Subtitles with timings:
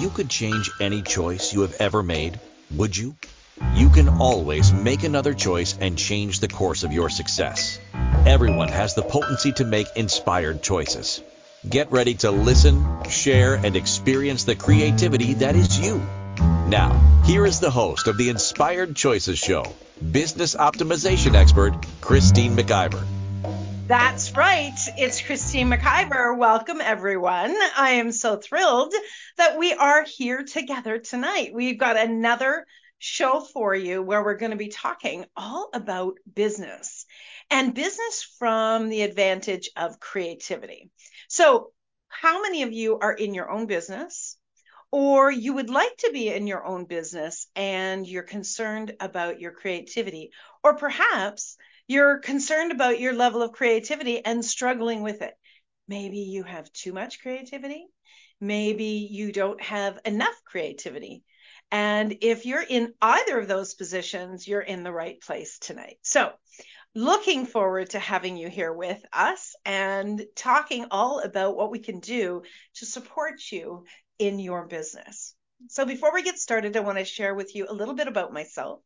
[0.00, 2.38] You could change any choice you have ever made,
[2.76, 3.16] would you?
[3.74, 7.80] You can always make another choice and change the course of your success.
[8.24, 11.20] Everyone has the potency to make inspired choices.
[11.68, 16.00] Get ready to listen, share, and experience the creativity that is you.
[16.68, 19.64] Now, here is the host of the Inspired Choices Show,
[20.12, 23.04] business optimization expert, Christine McIver.
[23.88, 24.78] That's right.
[24.98, 26.36] It's Christine McIver.
[26.36, 27.56] Welcome, everyone.
[27.74, 28.92] I am so thrilled
[29.38, 31.54] that we are here together tonight.
[31.54, 32.66] We've got another
[32.98, 37.06] show for you where we're going to be talking all about business
[37.50, 40.90] and business from the advantage of creativity.
[41.28, 41.72] So,
[42.08, 44.36] how many of you are in your own business?
[44.90, 49.52] Or you would like to be in your own business and you're concerned about your
[49.52, 50.30] creativity,
[50.62, 51.56] or perhaps
[51.88, 55.34] you're concerned about your level of creativity and struggling with it.
[55.88, 57.86] Maybe you have too much creativity.
[58.40, 61.24] Maybe you don't have enough creativity.
[61.70, 65.98] And if you're in either of those positions, you're in the right place tonight.
[66.02, 66.30] So,
[66.94, 72.00] looking forward to having you here with us and talking all about what we can
[72.00, 72.42] do
[72.76, 73.84] to support you
[74.18, 75.34] in your business.
[75.68, 78.32] So, before we get started, I want to share with you a little bit about
[78.32, 78.80] myself.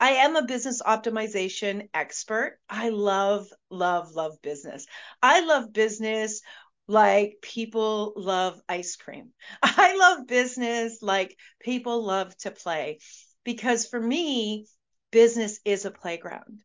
[0.00, 2.58] I am a business optimization expert.
[2.68, 4.86] I love, love, love business.
[5.22, 6.40] I love business
[6.86, 9.30] like people love ice cream.
[9.62, 12.98] I love business like people love to play
[13.44, 14.66] because for me,
[15.10, 16.62] business is a playground.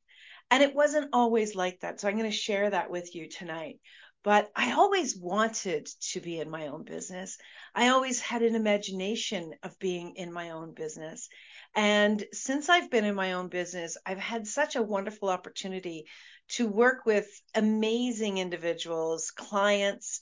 [0.52, 2.00] And it wasn't always like that.
[2.00, 3.80] So I'm going to share that with you tonight.
[4.24, 7.38] But I always wanted to be in my own business.
[7.74, 11.30] I always had an imagination of being in my own business.
[11.76, 16.06] And since I've been in my own business, I've had such a wonderful opportunity
[16.50, 20.20] to work with amazing individuals, clients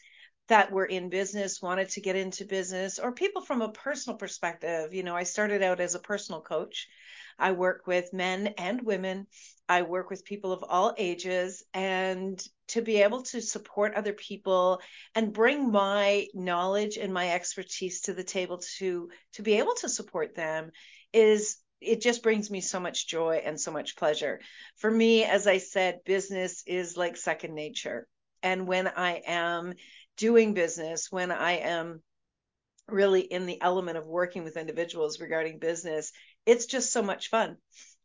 [0.47, 4.93] that were in business, wanted to get into business, or people from a personal perspective.
[4.93, 6.87] You know, I started out as a personal coach.
[7.39, 9.27] I work with men and women.
[9.69, 11.63] I work with people of all ages.
[11.73, 14.81] And to be able to support other people
[15.15, 19.89] and bring my knowledge and my expertise to the table to to be able to
[19.89, 20.71] support them
[21.13, 24.39] is it just brings me so much joy and so much pleasure.
[24.77, 28.07] For me, as I said, business is like second nature.
[28.41, 29.73] And when I am
[30.17, 32.01] doing business, when I am
[32.87, 36.11] really in the element of working with individuals regarding business,
[36.47, 37.57] it's just so much fun.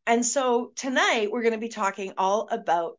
[0.07, 2.99] And so tonight we're going to be talking all about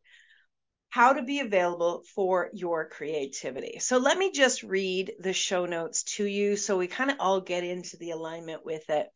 [0.88, 3.78] how to be available for your creativity.
[3.80, 7.40] So let me just read the show notes to you so we kind of all
[7.40, 9.08] get into the alignment with it.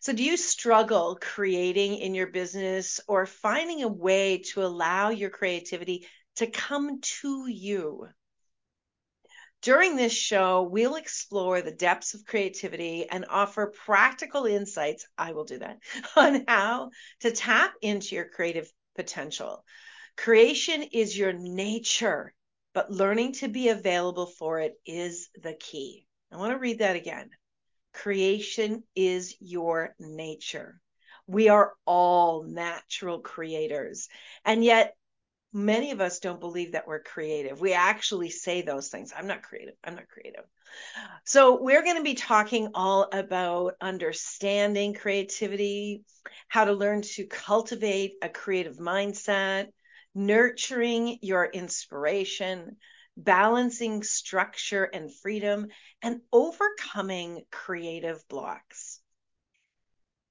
[0.00, 5.30] So, do you struggle creating in your business or finding a way to allow your
[5.30, 8.08] creativity to come to you?
[9.62, 15.06] During this show, we'll explore the depths of creativity and offer practical insights.
[15.16, 15.78] I will do that
[16.16, 16.90] on how
[17.20, 19.64] to tap into your creative potential.
[20.16, 22.34] Creation is your nature,
[22.74, 26.08] but learning to be available for it is the key.
[26.32, 27.30] I want to read that again.
[27.92, 30.80] Creation is your nature.
[31.28, 34.08] We are all natural creators.
[34.44, 34.96] And yet,
[35.52, 37.60] many of us don't believe that we're creative.
[37.60, 39.12] We actually say those things.
[39.16, 39.74] I'm not creative.
[39.84, 40.44] I'm not creative.
[41.24, 46.04] So, we're going to be talking all about understanding creativity,
[46.48, 49.68] how to learn to cultivate a creative mindset,
[50.14, 52.76] nurturing your inspiration,
[53.16, 55.66] balancing structure and freedom,
[56.00, 59.01] and overcoming creative blocks.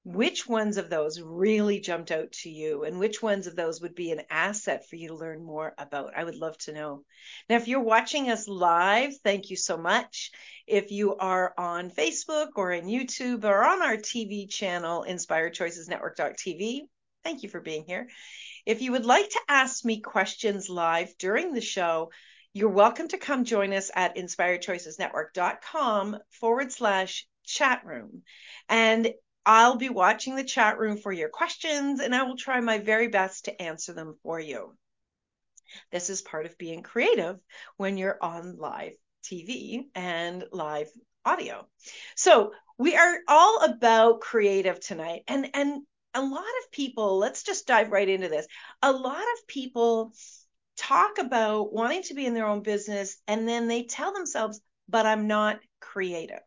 [0.04, 3.94] Which ones of those really jumped out to you, and which ones of those would
[3.94, 6.18] be an asset for you to learn more about?
[6.18, 7.04] I would love to know.
[7.48, 10.32] Now, if you're watching us live, thank you so much.
[10.66, 15.88] If you are on Facebook or in YouTube or on our TV channel, Inspired Choices
[15.88, 16.82] Network.tv,
[17.24, 18.10] thank you for being here.
[18.66, 22.10] If you would like to ask me questions live during the show,
[22.54, 28.24] you're welcome to come join us at inspiredchoicesnetwork.com forward slash chat room.
[28.68, 29.14] And
[29.46, 33.08] I'll be watching the chat room for your questions and I will try my very
[33.08, 34.76] best to answer them for you.
[35.92, 37.40] This is part of being creative
[37.78, 38.94] when you're on live
[39.24, 40.90] TV and live
[41.26, 41.68] audio.
[42.16, 45.24] So we are all about creative tonight.
[45.28, 45.84] And and
[46.14, 48.48] a lot of people, let's just dive right into this.
[48.82, 50.14] A lot of people
[50.76, 54.60] talk about wanting to be in their own business and then they tell themselves,
[54.90, 56.42] but I'm not creative.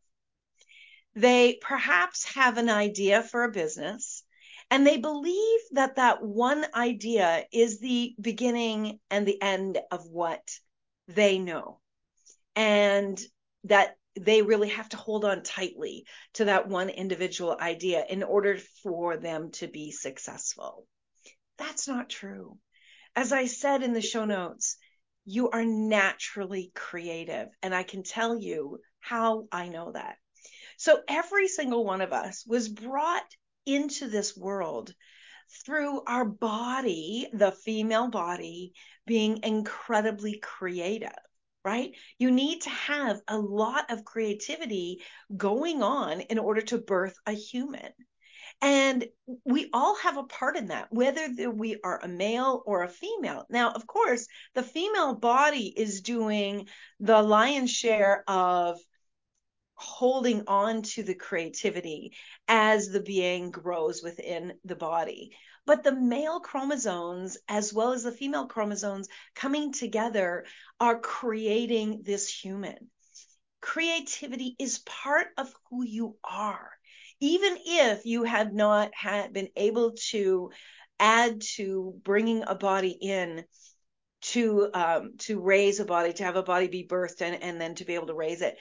[1.15, 4.25] They perhaps have an idea for a business
[4.71, 10.43] and they believe that that one idea is the beginning and the end of what
[11.09, 11.81] they know.
[12.57, 13.21] And
[13.65, 18.59] that they really have to hold on tightly to that one individual idea in order
[18.83, 20.87] for them to be successful.
[21.59, 22.59] That's not true.
[23.17, 24.77] As I said in the show notes,
[25.25, 27.49] you are naturally creative.
[27.63, 30.17] And I can tell you how I know that.
[30.77, 33.27] So every single one of us was brought
[33.67, 34.93] into this world
[35.65, 38.73] through our body, the female body,
[39.07, 41.11] being incredibly creative,
[41.65, 41.93] right?
[42.19, 45.03] You need to have a lot of creativity
[45.37, 47.93] going on in order to birth a human.
[48.61, 49.07] And
[49.45, 53.45] we all have a part in that, whether we are a male or a female.
[53.51, 56.69] Now, of course, the female body is doing
[57.01, 58.79] the lion's share of
[59.75, 62.13] holding on to the creativity
[62.49, 65.37] as the being grows within the body.
[65.67, 70.45] But the male chromosomes, as well as the female chromosomes coming together,
[70.79, 72.91] are creating this human.
[73.61, 76.71] Creativity is part of who you are.
[77.21, 80.51] Even if you have not had been able to
[81.01, 83.45] add to bringing a body in
[84.21, 87.75] to um, to raise a body, to have a body be birthed and, and then
[87.77, 88.57] to be able to raise it,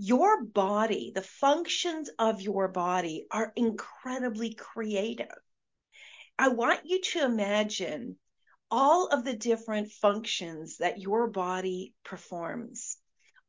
[0.00, 5.26] your body, the functions of your body are incredibly creative.
[6.38, 8.16] I want you to imagine
[8.70, 12.96] all of the different functions that your body performs,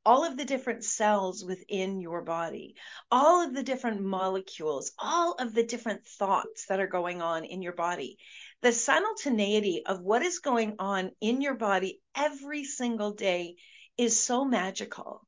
[0.04, 2.74] all of the different cells within your body,
[3.12, 7.62] all of the different molecules, all of the different thoughts that are going on in
[7.62, 8.18] your body.
[8.63, 13.57] The simultaneity of what is going on in your body every single day
[14.00, 15.28] is so magical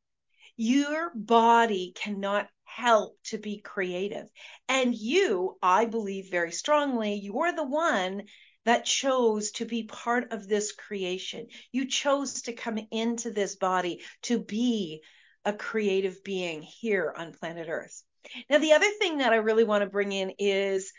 [0.57, 4.29] your body cannot help to be creative.
[4.67, 8.23] And you, I believe very strongly, you're the one
[8.65, 11.47] that chose to be part of this creation.
[11.71, 15.01] You chose to come into this body to be
[15.43, 18.03] a creative being here on planet Earth.
[18.49, 20.93] Now, the other thing that I really want to bring in is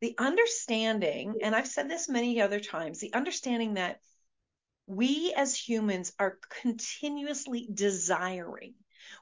[0.00, 4.00] the understanding, and I've said this many other times, the understanding that
[4.86, 8.74] we as humans are continuously desiring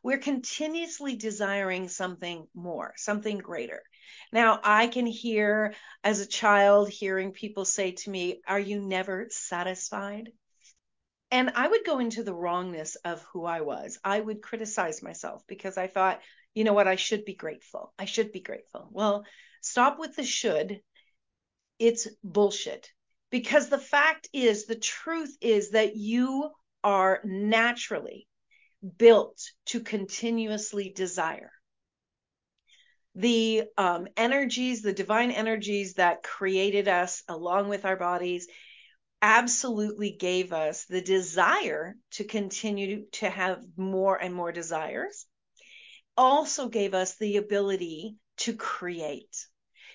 [0.02, 3.82] we're continuously desiring something more, something greater.
[4.32, 9.28] Now, I can hear as a child hearing people say to me, Are you never
[9.30, 10.30] satisfied?
[11.30, 13.98] And I would go into the wrongness of who I was.
[14.04, 16.20] I would criticize myself because I thought,
[16.54, 17.94] you know what, I should be grateful.
[17.98, 18.88] I should be grateful.
[18.90, 19.24] Well,
[19.62, 20.80] stop with the should.
[21.78, 22.90] It's bullshit.
[23.30, 26.50] Because the fact is, the truth is that you
[26.84, 28.28] are naturally
[28.98, 31.52] built to continuously desire.
[33.14, 38.48] The um, energies, the divine energies that created us along with our bodies,
[39.20, 45.26] absolutely gave us the desire to continue to have more and more desires,
[46.16, 49.46] also gave us the ability to create.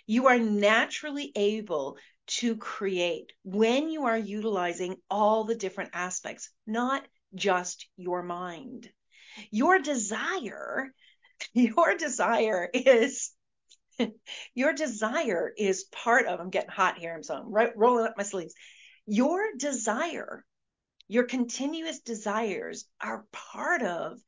[0.05, 1.97] You are naturally able
[2.27, 7.05] to create when you are utilizing all the different aspects, not
[7.35, 8.89] just your mind.
[9.51, 10.93] Your desire,
[11.53, 13.31] your desire is
[14.55, 18.13] your desire is part of i'm getting hot here i'm so i'm right, rolling up
[18.15, 18.53] my sleeves.
[19.07, 20.45] Your desire
[21.07, 24.19] your continuous desires are part of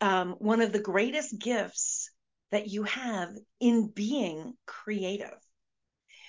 [0.00, 2.10] um, one of the greatest gifts
[2.50, 5.36] that you have in being creative.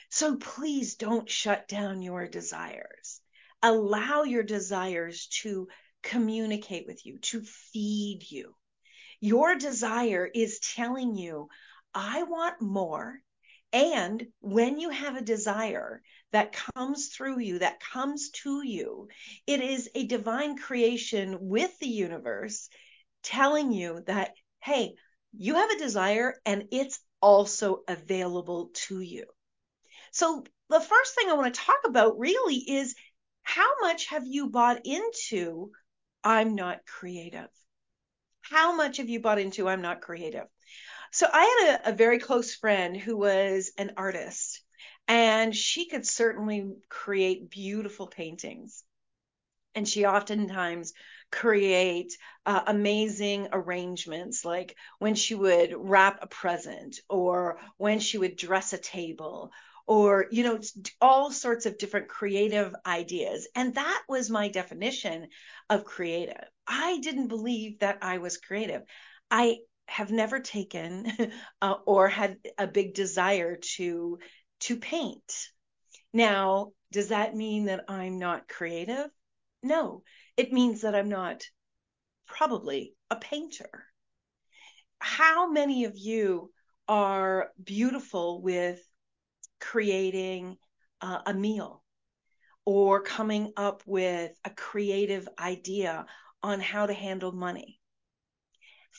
[0.10, 3.22] So please don't shut down your desires.
[3.62, 5.68] Allow your desires to
[6.04, 8.56] communicate with you, to feed you.
[9.20, 11.48] Your desire is telling you,
[11.94, 13.20] I want more.
[13.72, 19.08] And when you have a desire that comes through you, that comes to you,
[19.48, 22.70] it is a divine creation with the universe
[23.24, 24.94] telling you that, hey,
[25.36, 29.26] you have a desire and it's also available to you.
[30.12, 32.96] So, the first thing I want to talk about really is
[33.42, 35.72] how much have you bought into
[36.24, 37.50] I'm not creative.
[38.42, 40.48] How much have you bought into I'm not creative?
[41.12, 44.62] So I had a, a very close friend who was an artist
[45.08, 48.84] and she could certainly create beautiful paintings.
[49.76, 50.94] And she oftentimes
[51.32, 52.16] create
[52.46, 58.74] uh, amazing arrangements like when she would wrap a present or when she would dress
[58.74, 59.52] a table
[59.86, 60.60] or you know
[61.02, 63.48] all sorts of different creative ideas.
[63.56, 65.28] And that was my definition
[65.70, 66.44] of creative.
[66.68, 68.84] I didn't believe that i was creative.
[69.30, 71.12] I have never taken
[71.62, 74.20] uh, or had a big desire to
[74.62, 75.50] to paint.
[76.14, 79.10] Now does that mean that i'm not creative?
[79.62, 80.04] No.
[80.38, 81.44] It means that i'm not
[82.26, 83.86] probably a painter.
[85.00, 86.52] How many of you
[86.88, 88.82] are beautiful with
[89.64, 90.58] creating
[91.02, 91.84] uh, a meal
[92.66, 96.06] or coming up with a creative idea
[96.44, 97.80] on how to handle money?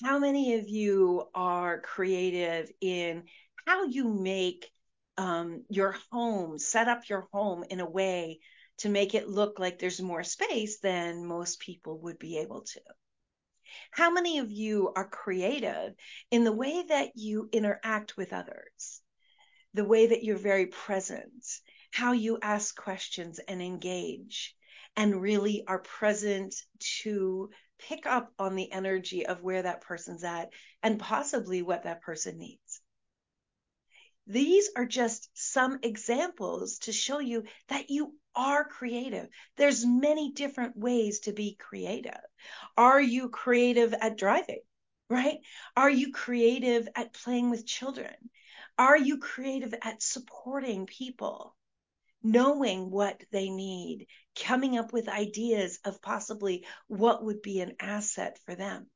[0.03, 3.25] How many of you are creative in
[3.67, 4.69] how you make
[5.17, 8.41] um, your home, set up your home in a way
[8.79, 12.81] to make it look like there's more space than most people would be able to?
[13.93, 15.95] How many of you are creative
[16.31, 19.04] in the way that you interact with others?
[19.75, 21.45] The way that you're very present,
[21.91, 24.55] how you ask questions and engage,
[24.97, 26.55] and really are present
[27.03, 30.51] to pick up on the energy of where that person's at
[30.83, 32.81] and possibly what that person needs.
[34.27, 39.29] These are just some examples to show you that you are creative.
[39.57, 42.13] There's many different ways to be creative.
[42.77, 44.61] Are you creative at driving?
[45.11, 45.39] Right?
[45.77, 48.15] Are you creative at playing with children?
[48.77, 51.57] Are you creative at supporting people?
[52.23, 58.39] Knowing what they need, coming up with ideas of possibly what would be an asset
[58.45, 58.91] for them.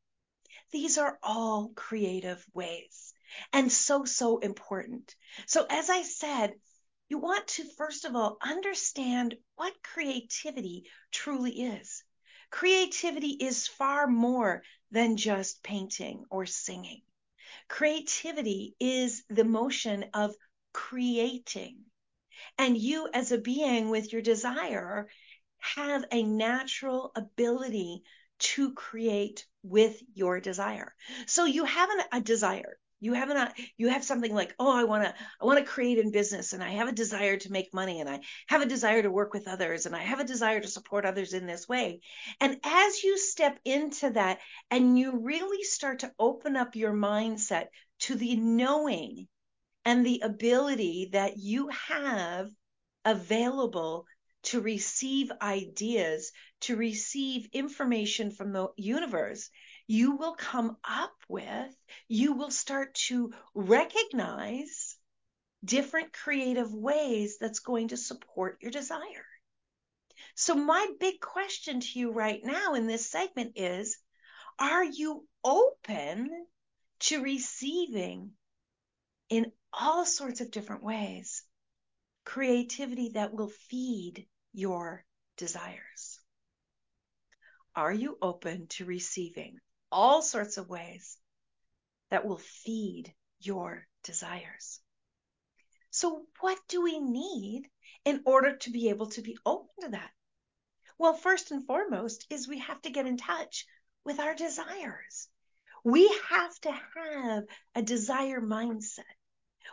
[0.73, 3.15] These are all creative ways
[3.53, 5.15] and so, so important.
[5.47, 6.55] So, as I said,
[7.09, 12.03] you want to first of all understand what creativity truly is.
[12.51, 17.03] Creativity is far more than just painting or singing.
[17.69, 20.37] Creativity is the motion of
[20.73, 21.79] creating.
[22.59, 25.09] And you, as a being with your desire,
[25.59, 28.03] have a natural ability
[28.39, 30.95] to create with your desire.
[31.27, 34.85] So you have an, a desire you have an you have something like oh i
[34.85, 37.73] want to i want to create in business and i have a desire to make
[37.73, 40.61] money and i have a desire to work with others and i have a desire
[40.61, 42.01] to support others in this way.
[42.41, 44.39] And as you step into that
[44.71, 47.67] and you really start to open up your mindset
[48.01, 49.29] to the knowing
[49.85, 52.49] and the ability that you have
[53.05, 54.07] available
[54.45, 59.51] to receive ideas, to receive information from the universe,
[59.89, 61.75] you will come up with,
[62.09, 64.97] you will start to recognize
[65.65, 69.25] different creative ways that's going to support your desire.
[70.35, 73.99] So, my big question to you right now in this segment is
[74.59, 76.29] Are you open
[77.01, 78.33] to receiving
[79.31, 81.43] in all sorts of different ways
[82.25, 85.03] creativity that will feed your
[85.39, 86.21] desires?
[87.75, 89.59] Are you open to receiving
[89.91, 91.17] all sorts of ways
[92.11, 94.81] that will feed your desires.
[95.91, 97.69] So, what do we need
[98.05, 100.11] in order to be able to be open to that?
[100.99, 103.67] Well, first and foremost is we have to get in touch
[104.05, 105.29] with our desires.
[105.85, 109.05] We have to have a desire mindset.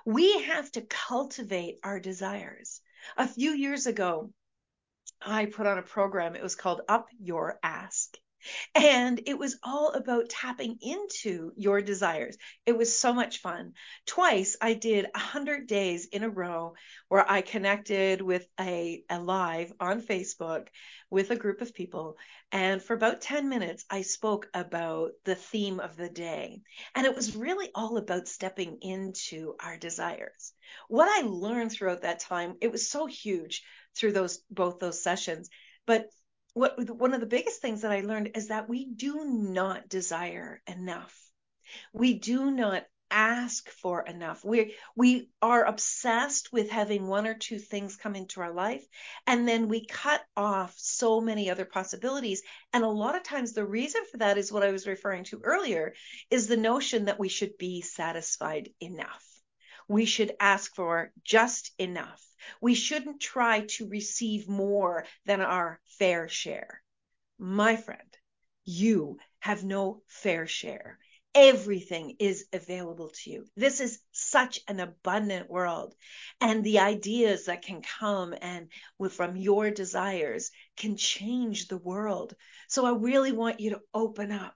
[0.05, 2.81] We have to cultivate our desires.
[3.17, 4.31] A few years ago,
[5.21, 6.35] I put on a program.
[6.35, 8.17] It was called Up Your Ask.
[8.73, 12.37] And it was all about tapping into your desires.
[12.65, 13.73] It was so much fun.
[14.05, 16.73] Twice I did 100 days in a row
[17.07, 20.67] where I connected with a, a live on Facebook
[21.09, 22.17] with a group of people.
[22.51, 26.61] And for about 10 minutes, I spoke about the theme of the day.
[26.93, 30.53] And it was really all about stepping into our desires.
[30.87, 33.63] What I learned throughout that time, it was so huge
[33.95, 35.49] through those both those sessions.
[35.85, 36.09] But
[36.55, 40.61] what one of the biggest things that I learned is that we do not desire
[40.65, 41.13] enough.
[41.93, 44.43] We do not ask for enough.
[44.43, 48.85] We we are obsessed with having one or two things come into our life
[49.27, 52.41] and then we cut off so many other possibilities
[52.73, 55.41] and a lot of times the reason for that is what I was referring to
[55.43, 55.93] earlier
[56.31, 59.34] is the notion that we should be satisfied enough.
[59.87, 62.25] We should ask for just enough.
[62.59, 66.81] We shouldn't try to receive more than our fair share.
[67.37, 68.17] My friend,
[68.63, 70.97] you have no fair share.
[71.35, 73.45] Everything is available to you.
[73.55, 75.93] This is such an abundant world.
[76.41, 78.69] And the ideas that can come and
[79.11, 82.35] from your desires can change the world.
[82.69, 84.55] So I really want you to open up,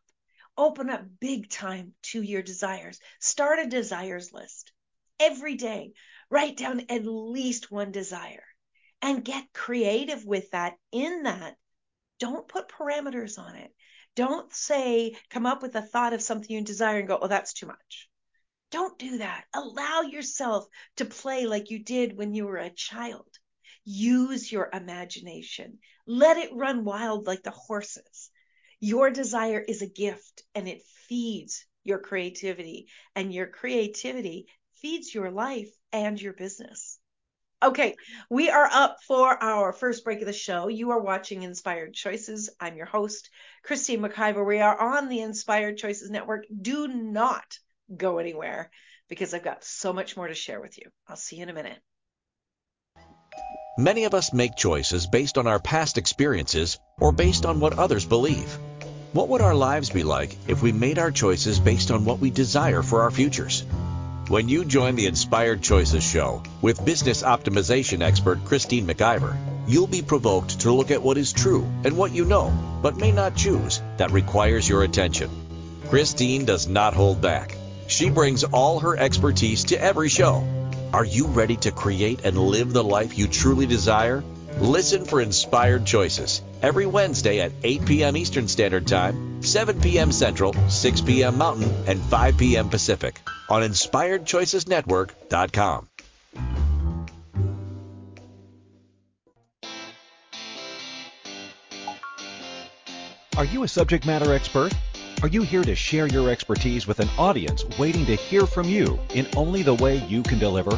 [0.58, 3.00] open up big time to your desires.
[3.20, 4.72] Start a desires list
[5.20, 5.94] every day.
[6.30, 8.44] Write down at least one desire
[9.02, 10.76] and get creative with that.
[10.92, 11.56] In that,
[12.20, 13.72] don't put parameters on it.
[14.16, 17.54] Don't say, come up with a thought of something you desire and go, oh, that's
[17.54, 18.10] too much.
[18.72, 19.46] Don't do that.
[19.54, 20.66] Allow yourself
[20.98, 23.28] to play like you did when you were a child.
[23.86, 25.80] Use your imagination.
[26.06, 28.30] Let it run wild like the horses.
[28.80, 34.48] Your desire is a gift and it feeds your creativity, and your creativity
[34.82, 37.00] feeds your life and your business.
[37.62, 37.96] Okay,
[38.30, 40.70] we are up for our first break of the show.
[40.70, 42.50] You are watching Inspired Choices.
[42.58, 43.30] I'm your host,
[43.64, 44.46] Christine McIver.
[44.46, 46.46] We are on the Inspired Choices Network.
[46.62, 47.60] Do not
[47.94, 48.72] go anywhere
[49.10, 50.86] because I've got so much more to share with you.
[51.08, 51.80] I'll see you in a minute.
[53.78, 58.06] Many of us make choices based on our past experiences or based on what others
[58.06, 58.58] believe.
[59.12, 62.30] What would our lives be like if we made our choices based on what we
[62.30, 63.66] desire for our futures?
[64.30, 69.36] When you join the Inspired Choices Show with business optimization expert Christine McIver,
[69.68, 73.12] you'll be provoked to look at what is true and what you know, but may
[73.12, 75.32] not choose, that requires your attention.
[75.90, 77.58] Christine does not hold back.
[77.88, 80.48] She brings all her expertise to every show.
[80.94, 84.24] Are you ready to create and live the life you truly desire?
[84.60, 88.18] Listen for Inspired Choices every Wednesday at 8 p.m.
[88.18, 90.12] Eastern Standard Time, 7 p.m.
[90.12, 91.38] Central, 6 p.m.
[91.38, 92.68] Mountain, and 5 p.m.
[92.68, 95.88] Pacific on InspiredChoicesNetwork.com.
[103.38, 104.74] Are you a subject matter expert?
[105.22, 109.00] Are you here to share your expertise with an audience waiting to hear from you
[109.16, 110.78] in only the way you can deliver?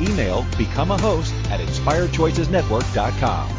[0.00, 3.56] Email become a host at inspiredchoicesnetwork.com.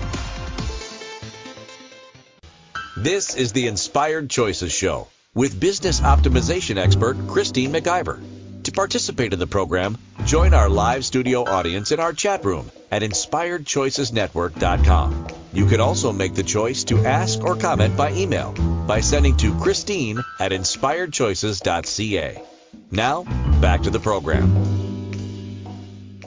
[2.98, 8.21] This is the Inspired Choices Show with business optimization expert Christine McIver.
[8.63, 13.01] To participate in the program, join our live studio audience in our chat room at
[13.01, 15.27] inspiredchoicesnetwork.com.
[15.54, 18.54] You can also make the choice to ask or comment by email
[18.86, 22.43] by sending to Christine at inspiredchoices.ca.
[22.91, 23.23] Now,
[23.62, 24.90] back to the program.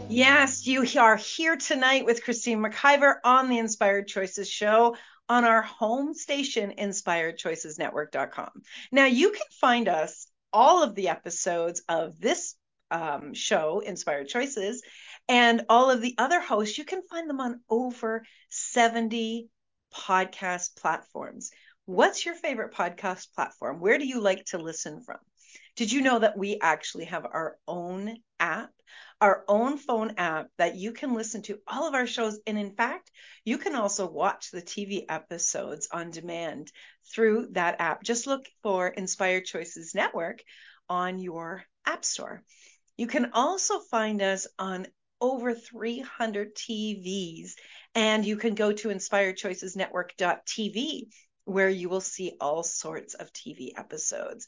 [0.09, 4.97] Yes, you are here tonight with Christine McIver on the Inspired Choices Show
[5.29, 8.51] on our home station, inspiredchoicesnetwork.com.
[8.93, 12.55] Now, you can find us all of the episodes of this
[12.91, 14.83] um, show, Inspired Choices,
[15.29, 16.79] and all of the other hosts.
[16.79, 19.49] You can find them on over 70
[19.95, 21.51] podcast platforms.
[21.87, 23.81] What's your favorite podcast platform?
[23.81, 25.19] Where do you like to listen from?
[25.77, 28.71] Did you know that we actually have our own app?
[29.25, 32.39] Our own phone app that you can listen to all of our shows.
[32.47, 33.11] And in fact,
[33.43, 36.71] you can also watch the TV episodes on demand
[37.11, 38.03] through that app.
[38.03, 40.43] Just look for Inspired Choices Network
[40.91, 42.43] on your app store.
[42.99, 44.89] You can also find us on
[45.23, 47.53] over 300 TVs,
[47.95, 51.09] and you can go to inspiredchoicesnetwork.tv
[51.47, 54.47] where you will see all sorts of TV episodes.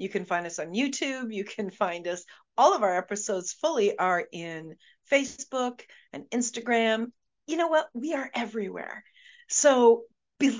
[0.00, 1.32] You can find us on YouTube.
[1.32, 2.24] You can find us.
[2.56, 4.76] All of our episodes fully are in
[5.12, 5.82] Facebook
[6.12, 7.12] and Instagram.
[7.46, 7.88] You know what?
[7.92, 9.04] We are everywhere.
[9.48, 10.04] So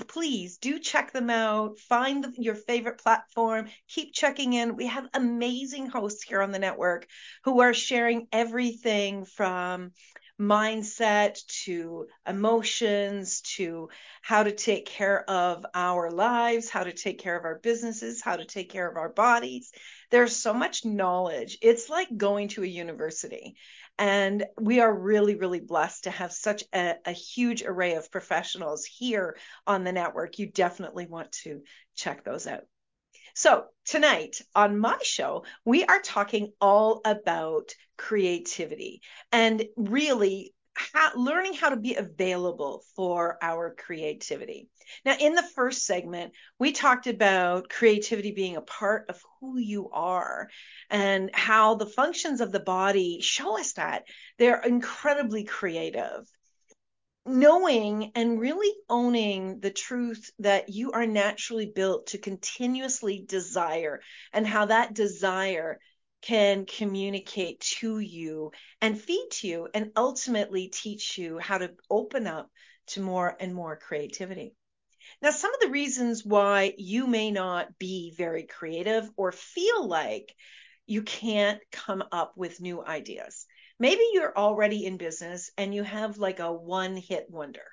[0.07, 1.79] please do check them out.
[1.79, 3.67] Find your favorite platform.
[3.87, 4.75] Keep checking in.
[4.75, 7.07] We have amazing hosts here on the network
[7.43, 9.91] who are sharing everything from
[10.41, 13.89] mindset to emotions to
[14.23, 18.35] how to take care of our lives, how to take care of our businesses, how
[18.35, 19.71] to take care of our bodies.
[20.09, 21.59] There's so much knowledge.
[21.61, 23.55] It's like going to a university.
[23.99, 28.83] And we are really, really blessed to have such a, a huge array of professionals
[28.83, 30.39] here on the network.
[30.39, 31.61] You definitely want to
[31.95, 32.63] check those out.
[33.33, 41.53] So, tonight on my show, we are talking all about creativity and really how, learning
[41.53, 44.67] how to be available for our creativity.
[45.05, 49.89] Now, in the first segment, we talked about creativity being a part of who you
[49.91, 50.49] are
[50.89, 54.03] and how the functions of the body show us that
[54.37, 56.27] they're incredibly creative
[57.25, 64.01] knowing and really owning the truth that you are naturally built to continuously desire
[64.33, 65.79] and how that desire
[66.21, 72.27] can communicate to you and feed to you and ultimately teach you how to open
[72.27, 72.49] up
[72.87, 74.53] to more and more creativity.
[75.21, 80.33] Now, some of the reasons why you may not be very creative or feel like
[80.85, 83.45] you can't come up with new ideas
[83.81, 87.65] maybe you're already in business and you have like a one hit wonder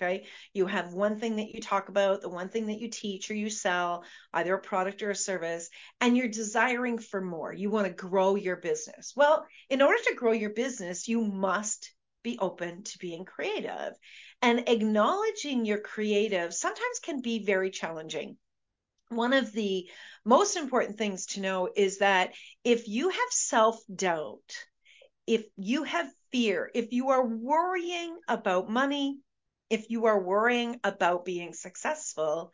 [0.00, 0.24] Okay.
[0.54, 3.34] You have one thing that you talk about, the one thing that you teach or
[3.34, 5.68] you sell, either a product or a service,
[6.00, 7.52] and you're desiring for more.
[7.52, 9.12] You want to grow your business.
[9.14, 11.92] Well, in order to grow your business, you must
[12.22, 13.92] be open to being creative.
[14.40, 18.38] And acknowledging your creative sometimes can be very challenging.
[19.10, 19.90] One of the
[20.24, 22.32] most important things to know is that
[22.64, 24.50] if you have self doubt,
[25.26, 29.18] if you have fear, if you are worrying about money,
[29.68, 32.52] if you are worrying about being successful,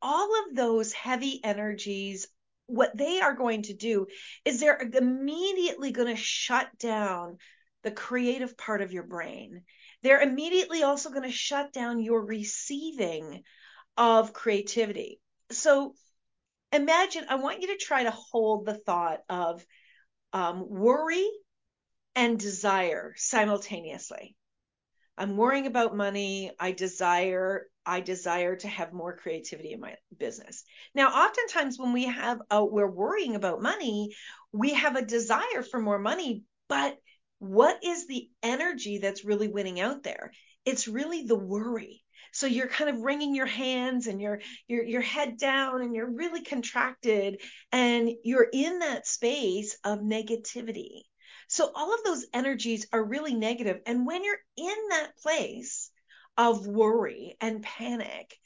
[0.00, 2.26] all of those heavy energies,
[2.66, 4.06] what they are going to do
[4.44, 7.38] is they're immediately going to shut down
[7.82, 9.62] the creative part of your brain.
[10.02, 13.42] They're immediately also going to shut down your receiving
[13.96, 15.20] of creativity.
[15.50, 15.94] So
[16.72, 19.64] imagine, I want you to try to hold the thought of
[20.32, 21.28] um, worry
[22.16, 24.34] and desire simultaneously.
[25.18, 26.50] I'm worrying about money.
[26.58, 30.64] I desire I desire to have more creativity in my business.
[30.92, 34.12] Now, oftentimes when we have a, we're worrying about money,
[34.50, 36.96] we have a desire for more money, but
[37.38, 40.32] what is the energy that's really winning out there?
[40.64, 42.02] It's really the worry.
[42.32, 46.10] So you're kind of wringing your hands and you're your your head down and you're
[46.10, 51.02] really contracted and you're in that space of negativity.
[51.48, 53.80] So all of those energies are really negative.
[53.86, 55.90] And when you're in that place
[56.36, 58.38] of worry and panic,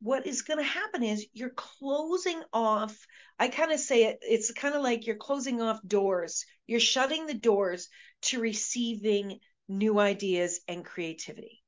[0.00, 2.96] what is going to happen is you're closing off.
[3.38, 6.44] I kind of say it, it's kind of like you're closing off doors.
[6.66, 7.88] You're shutting the doors
[8.22, 11.62] to receiving new ideas and creativity.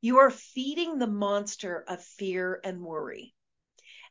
[0.00, 3.34] You are feeding the monster of fear and worry.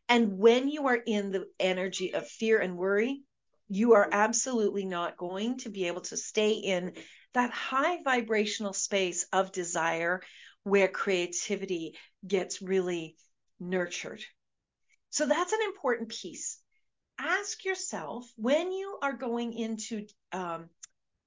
[0.09, 3.21] And when you are in the energy of fear and worry,
[3.69, 6.93] you are absolutely not going to be able to stay in
[7.33, 10.21] that high vibrational space of desire
[10.63, 13.15] where creativity gets really
[13.59, 14.23] nurtured.
[15.09, 16.59] So that's an important piece.
[17.19, 20.69] Ask yourself when you are going into um,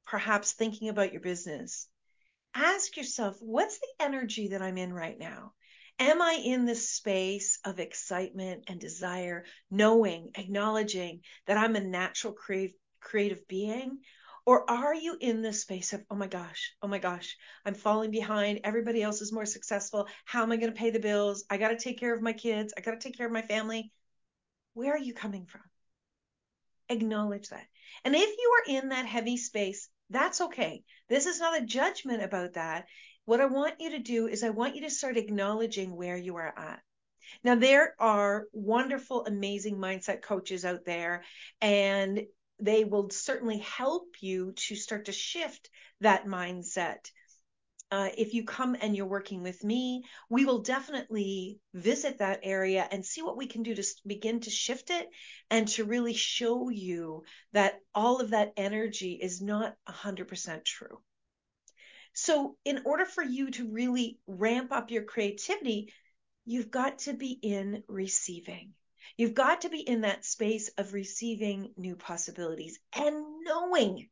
[0.06, 1.88] perhaps thinking about your business,
[2.54, 5.52] ask yourself, what's the energy that I'm in right now?
[6.00, 12.32] Am I in this space of excitement and desire, knowing, acknowledging that I'm a natural
[12.32, 13.98] creative, creative being?
[14.46, 17.36] Or are you in this space of, oh my gosh, oh my gosh,
[17.66, 18.60] I'm falling behind.
[18.64, 20.08] Everybody else is more successful.
[20.24, 21.44] How am I going to pay the bills?
[21.50, 22.72] I got to take care of my kids.
[22.76, 23.92] I got to take care of my family.
[24.72, 25.60] Where are you coming from?
[26.88, 27.66] Acknowledge that.
[28.06, 30.82] And if you are in that heavy space, that's okay.
[31.10, 32.86] This is not a judgment about that.
[33.30, 36.34] What I want you to do is I want you to start acknowledging where you
[36.34, 36.82] are at.
[37.44, 41.22] Now, there are wonderful, amazing mindset coaches out there,
[41.60, 42.26] and
[42.58, 47.08] they will certainly help you to start to shift that mindset.
[47.92, 52.88] Uh, if you come and you're working with me, we will definitely visit that area
[52.90, 55.08] and see what we can do to begin to shift it
[55.50, 60.98] and to really show you that all of that energy is not 100% true.
[62.22, 65.90] So, in order for you to really ramp up your creativity,
[66.44, 68.74] you've got to be in receiving.
[69.16, 74.10] You've got to be in that space of receiving new possibilities and knowing,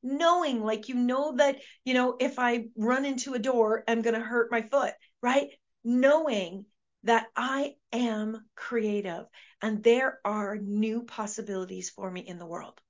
[0.00, 4.14] knowing, like you know that, you know, if I run into a door, I'm going
[4.14, 5.48] to hurt my foot, right?
[5.82, 6.66] Knowing
[7.02, 9.26] that I am creative
[9.60, 12.80] and there are new possibilities for me in the world.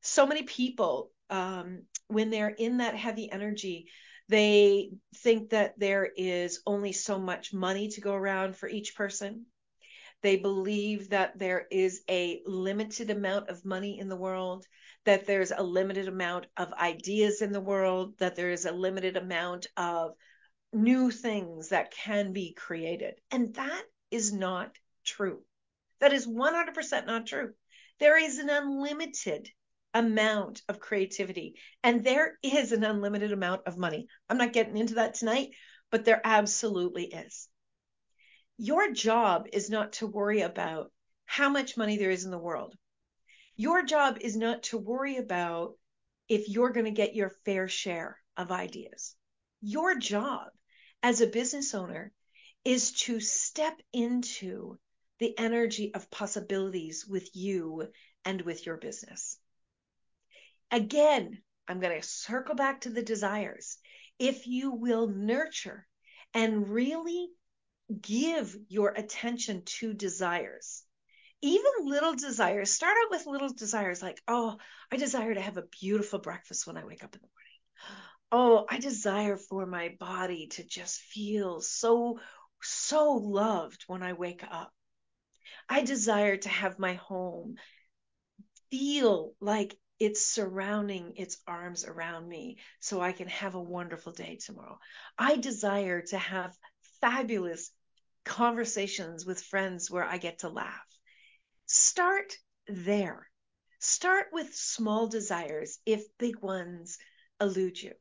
[0.00, 3.86] So many people um, when they're in that heavy energy,
[4.28, 9.46] they think that there is only so much money to go around for each person.
[10.22, 14.64] They believe that there is a limited amount of money in the world,
[15.04, 19.18] that there's a limited amount of ideas in the world, that there is a limited
[19.18, 20.12] amount of
[20.72, 23.14] new things that can be created.
[23.30, 25.42] And that is not true.
[26.00, 27.52] That is 100% not true.
[28.00, 29.50] There is an unlimited
[29.94, 34.08] amount of creativity and there is an unlimited amount of money.
[34.28, 35.50] I'm not getting into that tonight,
[35.90, 37.48] but there absolutely is.
[38.58, 40.92] Your job is not to worry about
[41.24, 42.74] how much money there is in the world.
[43.56, 45.78] Your job is not to worry about
[46.28, 49.14] if you're going to get your fair share of ideas.
[49.60, 50.48] Your job
[51.02, 52.12] as a business owner
[52.64, 54.78] is to step into
[55.18, 57.88] the energy of possibilities with you
[58.24, 59.38] and with your business.
[60.70, 63.78] Again, I'm going to circle back to the desires.
[64.18, 65.86] If you will nurture
[66.32, 67.28] and really
[68.00, 70.82] give your attention to desires,
[71.42, 74.56] even little desires, start out with little desires like, oh,
[74.90, 78.04] I desire to have a beautiful breakfast when I wake up in the morning.
[78.32, 82.18] Oh, I desire for my body to just feel so,
[82.62, 84.72] so loved when I wake up.
[85.68, 87.56] I desire to have my home
[88.70, 94.36] feel like it's surrounding its arms around me so I can have a wonderful day
[94.44, 94.78] tomorrow.
[95.18, 96.56] I desire to have
[97.00, 97.70] fabulous
[98.24, 100.86] conversations with friends where I get to laugh.
[101.66, 103.28] Start there.
[103.78, 106.98] Start with small desires if big ones
[107.40, 107.92] elude you.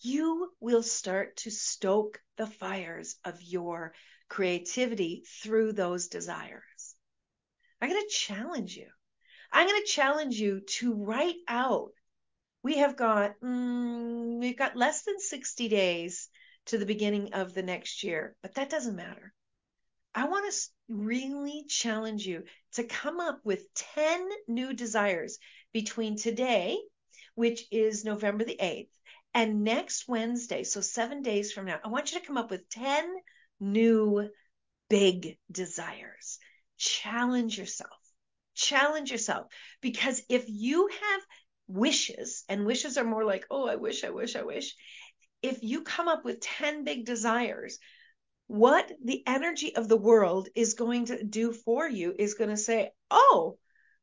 [0.00, 3.94] You will start to stoke the fires of your
[4.28, 6.96] creativity through those desires.
[7.80, 8.88] I'm going to challenge you.
[9.52, 11.90] I'm going to challenge you to write out.
[12.62, 16.28] We have got mm, we've got less than 60 days
[16.66, 19.34] to the beginning of the next year, but that doesn't matter.
[20.14, 25.38] I want to really challenge you to come up with 10 new desires
[25.72, 26.78] between today,
[27.34, 28.90] which is November the 8th,
[29.34, 31.78] and next Wednesday, so seven days from now.
[31.82, 33.10] I want you to come up with 10
[33.60, 34.28] new
[34.88, 36.38] big desires.
[36.76, 38.01] Challenge yourself.
[38.62, 39.46] Challenge yourself.
[39.80, 41.20] Because if you have
[41.66, 44.74] wishes, and wishes are more like, oh, I wish, I wish, I wish.
[45.42, 47.78] If you come up with 10 big desires,
[48.46, 52.56] what the energy of the world is going to do for you is going to
[52.56, 53.58] say, oh,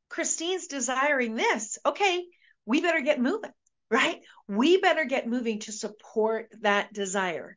[0.08, 1.78] Christine's desiring this.
[1.86, 2.24] Okay,
[2.66, 3.52] we better get moving,
[3.90, 4.20] right?
[4.48, 7.56] We better get moving to support that desire.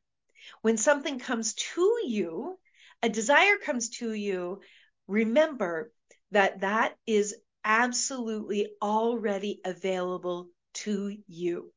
[0.62, 2.58] When something comes to you,
[3.02, 4.62] a desire comes to you,
[5.08, 5.92] remember
[6.34, 11.72] that that is absolutely already available to you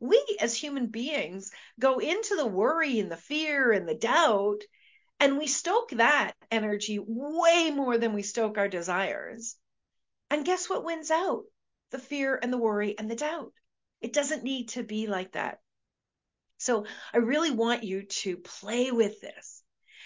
[0.00, 4.62] we as human beings go into the worry and the fear and the doubt,
[5.20, 9.56] and we stoke that energy way more than we stoke our desires.
[10.30, 11.44] And guess what wins out?
[11.90, 13.52] The fear and the worry and the doubt.
[14.00, 15.60] It doesn't need to be like that.
[16.58, 19.62] So I really want you to play with this.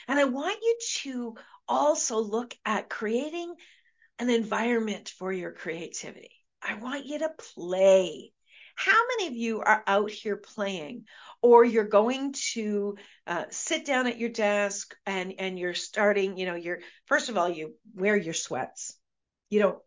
[0.08, 1.34] And I want you to
[1.68, 3.54] also look at creating
[4.18, 6.30] an environment for your creativity.
[6.62, 8.32] I want you to play.
[8.74, 11.04] How many of you are out here playing
[11.40, 16.46] or you're going to uh, sit down at your desk and and you're starting, you
[16.46, 18.98] know, you're first of all you wear your sweats.
[19.48, 19.78] You don't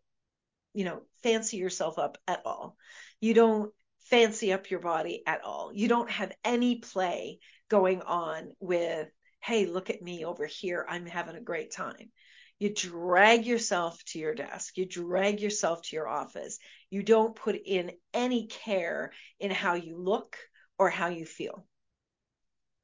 [0.72, 2.76] you know, fancy yourself up at all.
[3.20, 5.72] You don't fancy up your body at all.
[5.72, 7.38] You don't have any play
[7.68, 9.08] going on with,
[9.40, 10.86] hey, look at me over here.
[10.88, 12.10] I'm having a great time.
[12.58, 16.58] You drag yourself to your desk, you drag yourself to your office.
[16.90, 20.36] You don't put in any care in how you look
[20.78, 21.66] or how you feel.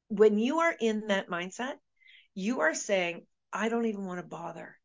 [0.09, 1.75] When you are in that mindset,
[2.33, 4.77] you are saying, I don't even want to bother.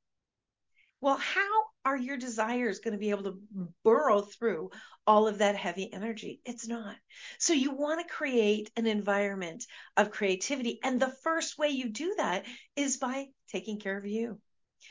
[1.01, 4.71] Well, how are your desires going to be able to burrow through
[5.07, 6.41] all of that heavy energy?
[6.45, 6.97] It's not.
[7.39, 9.67] So you want to create an environment
[9.97, 10.79] of creativity.
[10.83, 12.45] And the first way you do that
[12.77, 14.41] is by taking care of you.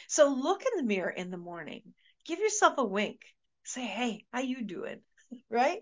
[0.08, 1.93] So look in the mirror in the morning,
[2.25, 3.21] give yourself a wink,
[3.63, 5.01] say, "Hey, how you doing?"
[5.49, 5.82] right?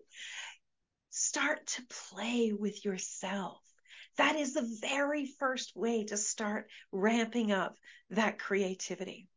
[1.09, 3.61] Start to play with yourself.
[4.17, 7.77] That is the very first way to start ramping up
[8.11, 9.27] that creativity.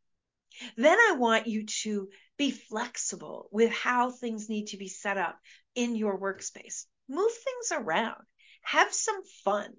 [0.77, 5.39] Then I want you to be flexible with how things need to be set up
[5.75, 6.87] in your workspace.
[7.09, 8.23] Move things around.
[8.63, 9.75] Have some fun.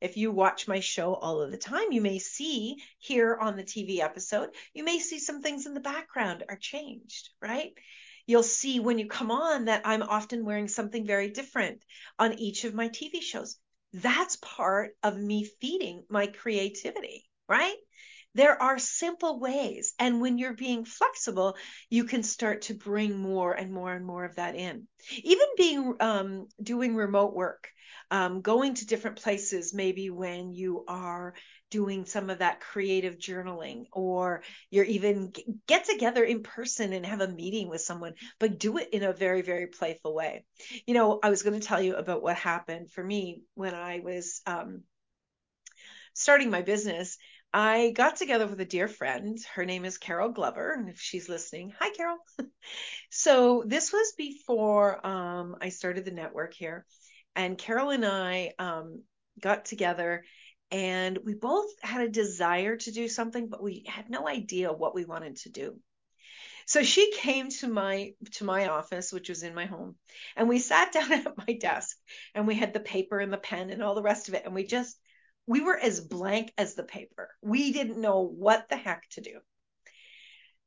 [0.00, 3.62] If you watch my show all of the time, you may see here on the
[3.62, 7.72] TV episode, you may see some things in the background are changed, right?
[8.26, 11.82] You'll see when you come on that I'm often wearing something very different
[12.18, 13.56] on each of my TV shows.
[13.92, 17.76] That's part of me feeding my creativity, right?
[18.34, 19.94] There are simple ways.
[19.98, 21.56] And when you're being flexible,
[21.88, 24.88] you can start to bring more and more and more of that in.
[25.22, 27.68] Even being um, doing remote work
[28.10, 31.34] um, going to different places, maybe when you are
[31.70, 35.32] doing some of that creative journaling, or you're even
[35.66, 39.12] get together in person and have a meeting with someone, but do it in a
[39.12, 40.44] very, very playful way.
[40.86, 44.00] You know, I was going to tell you about what happened for me when I
[44.00, 44.82] was um,
[46.12, 47.18] starting my business.
[47.56, 49.38] I got together with a dear friend.
[49.54, 50.72] Her name is Carol Glover.
[50.72, 52.18] And if she's listening, hi, Carol.
[53.10, 56.84] so this was before um, I started the network here
[57.36, 59.04] and Carol and I um,
[59.40, 60.24] got together
[60.72, 64.96] and we both had a desire to do something, but we had no idea what
[64.96, 65.78] we wanted to do.
[66.66, 69.94] So she came to my to my office, which was in my home,
[70.34, 71.96] and we sat down at my desk
[72.34, 74.54] and we had the paper and the pen and all the rest of it, and
[74.56, 74.98] we just
[75.46, 77.30] we were as blank as the paper.
[77.42, 79.40] We didn't know what the heck to do.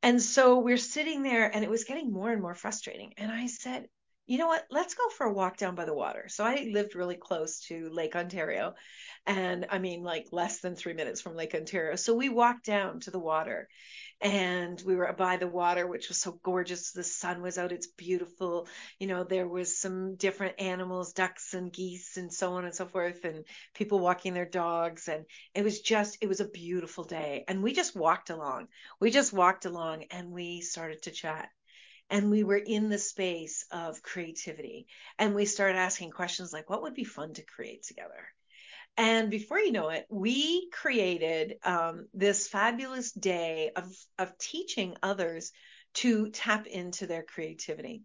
[0.03, 3.13] And so we're sitting there and it was getting more and more frustrating.
[3.17, 3.87] And I said,
[4.27, 4.65] you know what?
[4.69, 6.25] Let's go for a walk down by the water.
[6.27, 8.73] So I lived really close to Lake Ontario.
[9.25, 11.95] And I mean, like less than three minutes from Lake Ontario.
[11.95, 13.69] So we walked down to the water
[14.19, 16.91] and we were by the water, which was so gorgeous.
[16.91, 17.71] The sun was out.
[17.71, 18.67] It's beautiful.
[18.99, 22.85] You know, there was some different animals, ducks and geese and so on and so
[22.85, 25.07] forth, and people walking their dogs.
[25.07, 27.45] And it was just, it was a beautiful day.
[27.47, 28.67] And we just walked along.
[28.99, 31.49] We just walked along and we started to chat
[32.09, 34.87] and we were in the space of creativity
[35.19, 38.27] and we started asking questions like what would be fun to create together?
[38.95, 43.85] And before you know it we created um, this fabulous day of,
[44.17, 45.51] of teaching others
[45.95, 48.03] to tap into their creativity.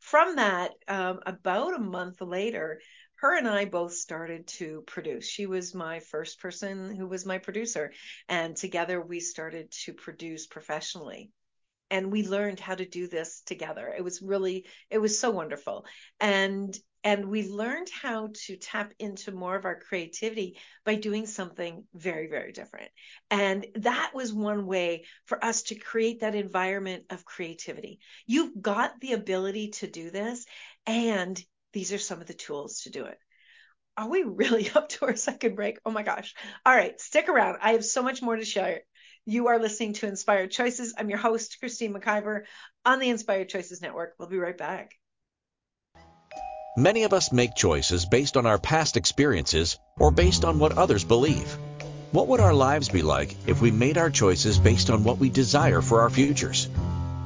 [0.00, 2.80] From that um, about a month later
[3.16, 5.26] her and I both started to produce.
[5.26, 7.92] She was my first person who was my producer,
[8.28, 11.30] and together we started to produce professionally
[11.90, 15.84] and we learned how to do this together it was really it was so wonderful
[16.20, 21.84] and and we learned how to tap into more of our creativity by doing something
[21.94, 22.90] very very different
[23.30, 28.98] and that was one way for us to create that environment of creativity you've got
[29.00, 30.46] the ability to do this
[30.86, 31.42] and
[31.72, 33.18] these are some of the tools to do it
[33.96, 35.78] are we really up to our second break?
[35.84, 36.34] Oh my gosh.
[36.66, 37.58] All right, stick around.
[37.60, 38.80] I have so much more to share.
[39.26, 40.92] You are listening to Inspired Choices.
[40.98, 42.42] I'm your host, Christine McIver,
[42.84, 44.12] on the Inspired Choices Network.
[44.18, 44.92] We'll be right back.
[46.76, 51.04] Many of us make choices based on our past experiences or based on what others
[51.04, 51.56] believe.
[52.12, 55.30] What would our lives be like if we made our choices based on what we
[55.30, 56.68] desire for our futures?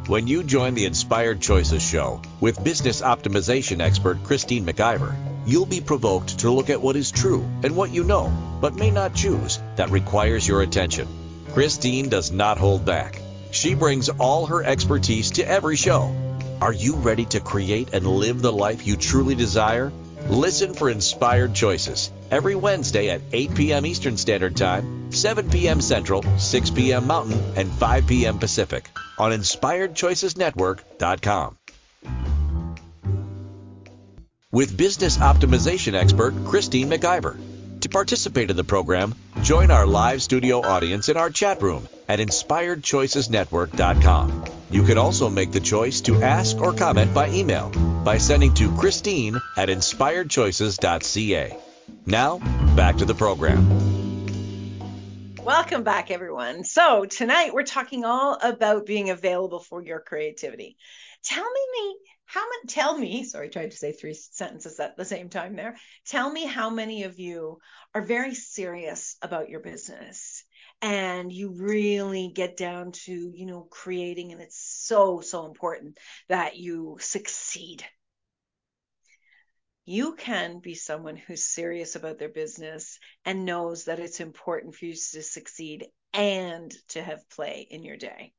[0.07, 5.17] When you join the Inspired Choices show with business optimization expert Christine McIver,
[5.49, 8.93] you'll be provoked to look at what is true and what you know, but may
[8.93, 11.09] not choose, that requires your attention.
[11.53, 13.21] Christine does not hold back.
[13.51, 16.15] She brings all her expertise to every show.
[16.61, 19.91] Are you ready to create and live the life you truly desire?
[20.29, 23.87] Listen for Inspired Choices every Wednesday at 8 p.m.
[23.87, 25.81] Eastern Standard Time, 7 p.m.
[25.81, 27.07] Central, 6 p.m.
[27.07, 28.39] Mountain, and 5 p.m.
[28.39, 31.57] Pacific on InspiredChoicesNetwork.com.
[34.51, 37.39] With business optimization expert Christine McIver.
[37.83, 42.19] To participate in the program, join our live studio audience in our chat room at
[42.19, 44.45] inspiredchoicesnetwork.com.
[44.71, 47.71] You can also make the choice to ask or comment by email
[48.05, 51.57] by sending to Christine at inspiredchoices.ca.
[52.05, 52.39] Now,
[52.75, 53.87] back to the program.
[55.45, 56.65] Welcome back, everyone.
[56.65, 60.77] So, tonight we're talking all about being available for your creativity.
[61.23, 61.97] Tell me me,
[62.29, 65.57] how many, tell me, sorry, I tried to say three sentences at the same time
[65.57, 65.77] there.
[66.07, 67.59] Tell me how many of you
[67.95, 70.45] are very serious about your business
[70.83, 75.97] and you really get down to, you know, creating, and it's so, so important
[76.29, 77.83] that you succeed.
[79.87, 84.85] You can be someone who's serious about their business and knows that it's important for
[84.85, 88.35] you to succeed and to have play in your day.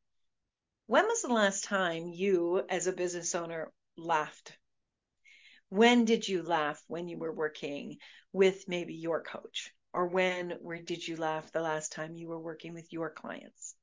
[0.86, 4.58] When was the last time you, as a business owner, laughed?
[5.70, 7.98] When did you laugh when you were working
[8.34, 9.72] with maybe your coach?
[9.94, 13.76] Or when where did you laugh the last time you were working with your clients?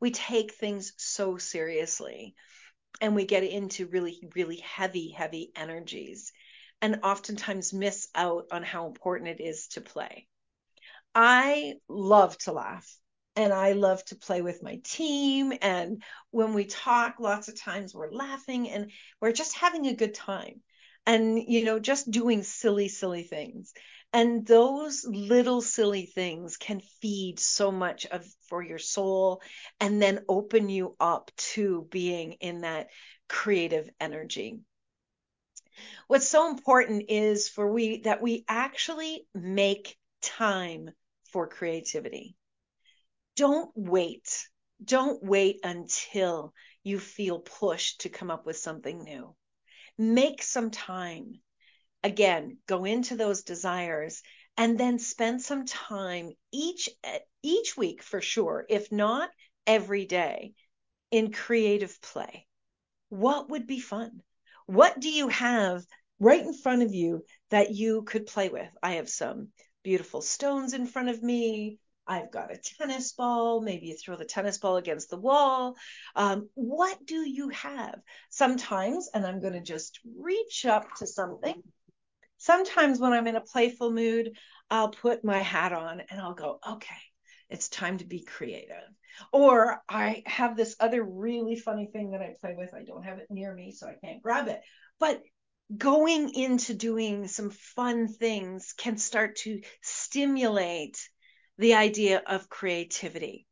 [0.00, 2.34] We take things so seriously
[3.00, 6.32] and we get into really, really heavy, heavy energies
[6.80, 10.26] and oftentimes miss out on how important it is to play.
[11.14, 12.98] I love to laugh
[13.36, 15.52] and I love to play with my team.
[15.60, 20.14] And when we talk, lots of times we're laughing and we're just having a good
[20.14, 20.60] time
[21.06, 23.72] and, you know, just doing silly, silly things.
[24.12, 29.42] And those little silly things can feed so much of for your soul
[29.80, 32.90] and then open you up to being in that
[33.28, 34.60] creative energy.
[36.06, 40.90] What's so important is for we that we actually make time
[41.32, 42.36] for creativity
[43.36, 44.48] don't wait.
[44.84, 49.34] Don't wait until you feel pushed to come up with something new.
[49.96, 51.40] Make some time.
[52.02, 54.22] Again, go into those desires
[54.56, 56.88] and then spend some time each
[57.42, 59.30] each week for sure, if not
[59.66, 60.54] every day,
[61.10, 62.46] in creative play.
[63.08, 64.22] What would be fun?
[64.66, 65.84] What do you have
[66.18, 68.70] right in front of you that you could play with?
[68.82, 69.48] I have some
[69.82, 71.78] beautiful stones in front of me.
[72.06, 73.60] I've got a tennis ball.
[73.60, 75.76] Maybe you throw the tennis ball against the wall.
[76.14, 78.00] Um, what do you have?
[78.30, 81.62] Sometimes, and I'm going to just reach up to something.
[82.36, 84.32] Sometimes when I'm in a playful mood,
[84.70, 86.94] I'll put my hat on and I'll go, okay,
[87.48, 88.76] it's time to be creative.
[89.32, 92.74] Or I have this other really funny thing that I play with.
[92.74, 94.60] I don't have it near me, so I can't grab it.
[94.98, 95.22] But
[95.74, 101.08] going into doing some fun things can start to stimulate
[101.58, 103.46] the idea of creativity.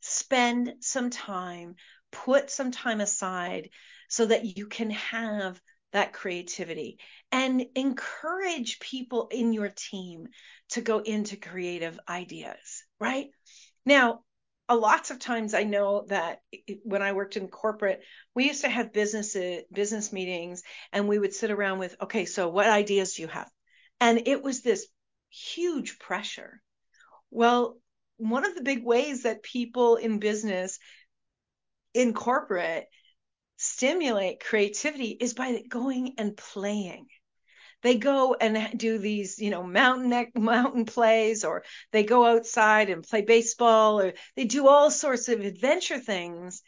[0.00, 1.74] Spend some time,
[2.12, 3.70] put some time aside
[4.08, 5.60] so that you can have
[5.92, 6.98] that creativity
[7.32, 10.28] and encourage people in your team
[10.70, 13.30] to go into creative ideas, right?
[13.86, 14.22] Now,
[14.68, 16.42] a lots of times I know that
[16.84, 18.02] when I worked in corporate,
[18.34, 19.34] we used to have business
[19.72, 23.50] business meetings and we would sit around with, okay, so what ideas do you have?
[23.98, 24.86] And it was this
[25.30, 26.60] huge pressure.
[27.30, 27.78] Well,
[28.16, 30.78] one of the big ways that people in business
[31.94, 32.88] in corporate
[33.56, 37.08] stimulate creativity is by going and playing.
[37.82, 43.06] They go and do these, you know, mountain mountain plays, or they go outside and
[43.06, 46.62] play baseball, or they do all sorts of adventure things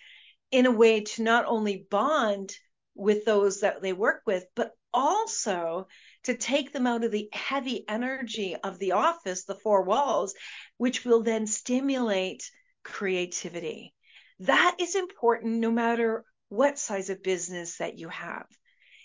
[0.53, 2.55] in a way to not only bond
[2.95, 5.89] with those that they work with, but also
[6.31, 10.33] to take them out of the heavy energy of the office, the four walls,
[10.77, 12.49] which will then stimulate
[12.85, 13.93] creativity.
[14.39, 18.47] That is important no matter what size of business that you have.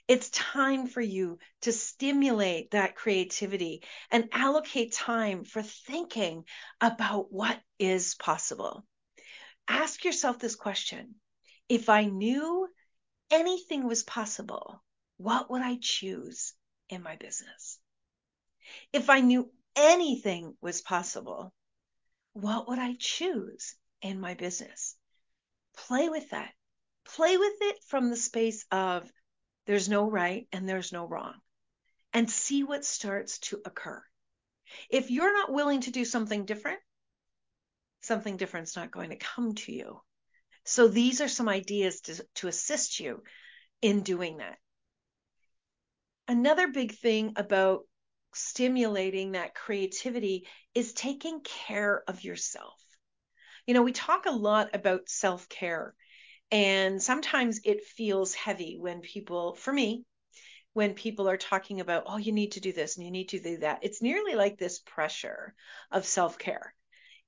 [0.08, 6.44] It's time for you to stimulate that creativity and allocate time for thinking
[6.80, 8.86] about what is possible.
[9.68, 11.16] Ask yourself this question
[11.70, 12.68] If I knew
[13.32, 14.84] anything was possible,
[15.18, 16.54] what would I choose
[16.90, 17.80] in my business?
[18.94, 21.54] If I knew anything was possible,
[22.34, 24.96] what would I choose in my business?
[25.76, 26.52] Play with that.
[27.06, 29.10] Play with it from the space of
[29.66, 31.36] there's no right and there's no wrong.
[32.14, 34.04] And see what starts to occur.
[34.90, 36.80] If you're not willing to do something different,
[38.02, 40.02] something different's not going to come to you.
[40.64, 43.22] So these are some ideas to, to assist you
[43.82, 44.58] in doing that.
[46.28, 47.82] Another big thing about
[48.34, 52.80] stimulating that creativity is taking care of yourself.
[53.66, 55.96] You know, we talk a lot about self care
[56.52, 60.06] and sometimes it feels heavy when people, for me,
[60.74, 63.40] when people are talking about, oh, you need to do this and you need to
[63.40, 63.80] do that.
[63.82, 65.56] It's nearly like this pressure
[65.92, 66.74] of self care.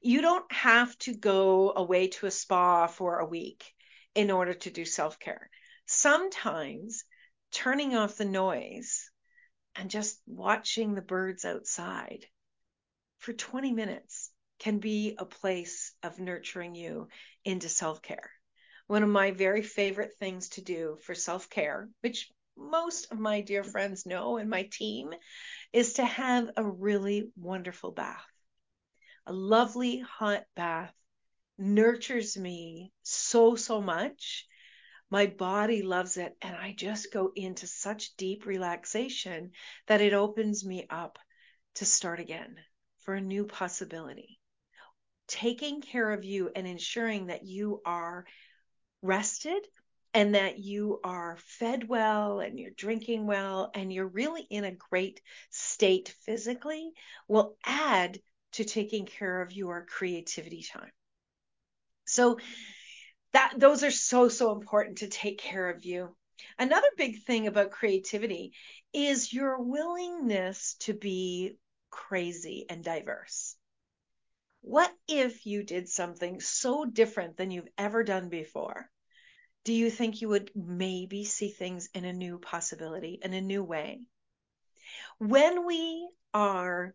[0.01, 3.73] You don't have to go away to a spa for a week
[4.13, 5.49] in order to do self care.
[5.85, 7.03] Sometimes
[7.51, 9.09] turning off the noise
[9.75, 12.25] and just watching the birds outside
[13.19, 17.07] for 20 minutes can be a place of nurturing you
[17.45, 18.31] into self care
[18.87, 23.41] one of my very favorite things to do for self care, which most of my
[23.41, 25.13] dear friends know and my team,
[25.73, 28.25] is to have a really wonderful bath.
[29.27, 30.93] A lovely hot bath
[31.57, 34.47] nurtures me so, so much.
[35.09, 39.51] My body loves it, and I just go into such deep relaxation
[39.87, 41.17] that it opens me up
[41.75, 42.57] to start again
[42.99, 44.39] for a new possibility.
[45.27, 48.25] Taking care of you and ensuring that you are
[49.01, 49.65] rested
[50.13, 54.71] and that you are fed well and you're drinking well and you're really in a
[54.71, 56.91] great state physically
[57.27, 58.19] will add
[58.53, 60.91] to taking care of your creativity time.
[62.05, 62.39] So
[63.33, 66.15] that those are so so important to take care of you.
[66.57, 68.53] Another big thing about creativity
[68.93, 71.57] is your willingness to be
[71.89, 73.55] crazy and diverse.
[74.61, 78.89] What if you did something so different than you've ever done before?
[79.63, 83.63] Do you think you would maybe see things in a new possibility, in a new
[83.63, 84.01] way?
[85.19, 86.93] When we are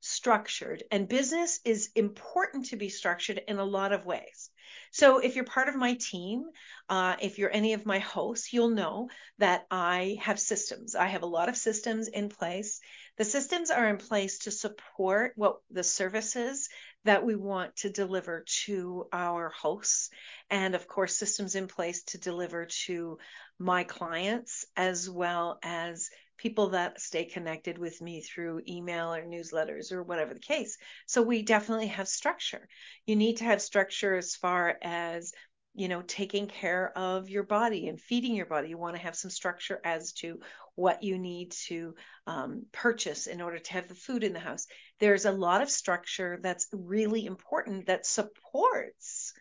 [0.00, 4.50] structured, and business is important to be structured in a lot of ways.
[4.90, 6.44] So, if you're part of my team,
[6.88, 10.94] uh, if you're any of my hosts, you'll know that I have systems.
[10.94, 12.80] I have a lot of systems in place.
[13.16, 16.68] The systems are in place to support what the services
[17.04, 20.10] that we want to deliver to our hosts,
[20.50, 23.18] and of course, systems in place to deliver to
[23.58, 29.92] my clients as well as people that stay connected with me through email or newsletters
[29.92, 30.78] or whatever the case.
[31.06, 32.66] So we definitely have structure.
[33.06, 35.32] You need to have structure as far as
[35.74, 39.14] you know taking care of your body and feeding your body you want to have
[39.14, 40.40] some structure as to
[40.74, 41.94] what you need to
[42.26, 44.66] um, purchase in order to have the food in the house
[44.98, 49.34] there's a lot of structure that's really important that supports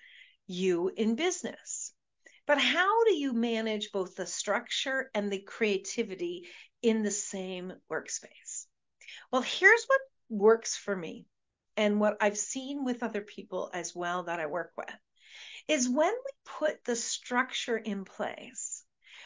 [0.45, 1.93] you in business
[2.47, 6.47] but how do you manage both the structure and the creativity
[6.81, 8.65] in the same workspace.
[9.31, 11.25] Well, here's what works for me
[11.75, 14.93] and what I've seen with other people as well that I work with
[15.67, 18.83] is when we put the structure in place,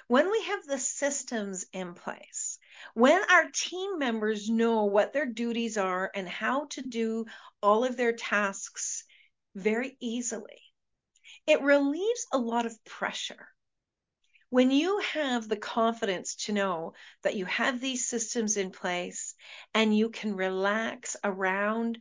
[0.07, 2.57] when we have the systems in place,
[2.93, 7.25] when our team members know what their duties are and how to do
[7.61, 9.03] all of their tasks
[9.55, 10.70] very easily,
[11.47, 13.47] it relieves a lot of pressure.
[14.49, 19.33] When you have the confidence to know that you have these systems in place
[19.73, 21.99] and you can relax around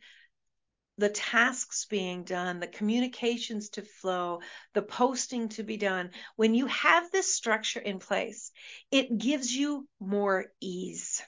[0.99, 4.41] the tasks being done, the communications to flow,
[4.75, 8.53] the posting to be done, when you have this structure in place,
[8.91, 11.23] it gives you more ease.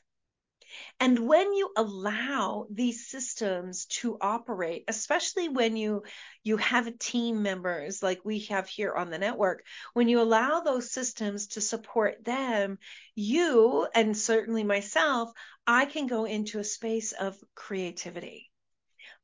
[1.01, 6.05] And when you allow these systems to operate, especially when you
[6.43, 9.64] you have team members like we have here on the network,
[9.95, 12.78] when you allow those systems to support them,
[13.14, 15.33] you and certainly myself,
[15.66, 18.51] I can go into a space of creativity.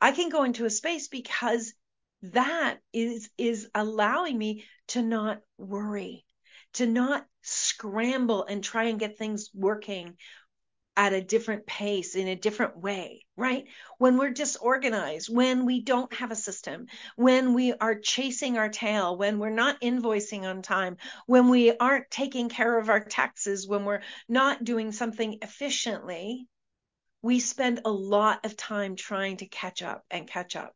[0.01, 1.73] I can go into a space because
[2.23, 6.25] that is is allowing me to not worry,
[6.75, 10.17] to not scramble and try and get things working
[10.99, 13.67] at a different pace in a different way, right?
[13.99, 19.17] When we're disorganized, when we don't have a system, when we are chasing our tail,
[19.17, 20.97] when we're not invoicing on time,
[21.27, 26.49] when we aren't taking care of our taxes, when we're not doing something efficiently,
[27.23, 30.75] we spend a lot of time trying to catch up and catch up.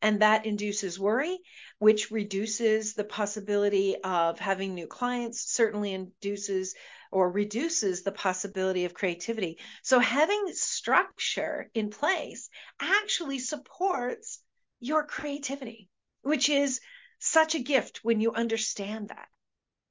[0.00, 1.38] And that induces worry,
[1.78, 6.74] which reduces the possibility of having new clients, certainly induces
[7.10, 9.58] or reduces the possibility of creativity.
[9.82, 12.48] So, having structure in place
[12.80, 14.40] actually supports
[14.78, 15.88] your creativity,
[16.22, 16.80] which is
[17.18, 19.28] such a gift when you understand that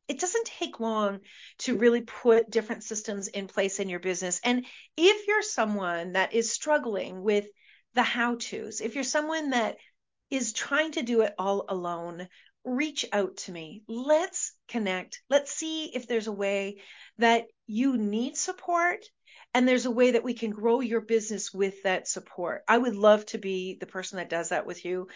[0.07, 1.19] it doesn't take long
[1.59, 4.39] to really put different systems in place in your business.
[4.43, 7.45] And if you're someone that is struggling with
[7.93, 9.77] the how to's, if you're someone that
[10.29, 12.27] is trying to do it all alone,
[12.63, 13.83] reach out to me.
[13.87, 15.21] Let's connect.
[15.29, 16.81] Let's see if there's a way
[17.17, 19.05] that you need support
[19.53, 22.63] and there's a way that we can grow your business with that support.
[22.67, 25.07] I would love to be the person that does that with you.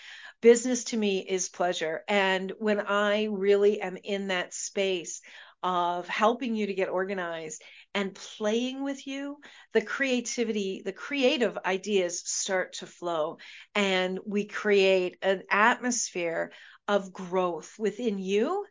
[0.42, 2.04] Business to me is pleasure.
[2.08, 5.22] And when I really am in that space
[5.64, 7.62] of helping you to get organized
[7.94, 9.38] and playing with you,
[9.74, 13.38] the creativity, the creative ideas start to flow.
[13.76, 16.52] And we create an atmosphere
[16.88, 18.66] of growth within you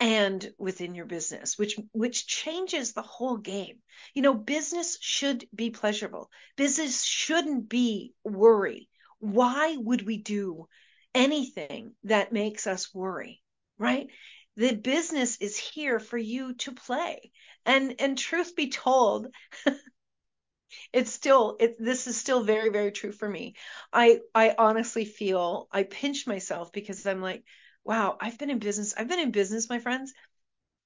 [0.00, 3.78] and within your business which which changes the whole game.
[4.14, 6.28] You know business should be pleasurable.
[6.56, 8.88] Business shouldn't be worry.
[9.20, 10.66] Why would we do
[11.14, 13.40] anything that makes us worry
[13.78, 14.08] right
[14.56, 17.30] the business is here for you to play
[17.66, 19.28] and and truth be told
[20.92, 23.54] it's still it this is still very very true for me
[23.92, 27.44] i i honestly feel i pinch myself because i'm like
[27.84, 28.94] wow, I've been in business.
[28.96, 30.12] I've been in business, my friends.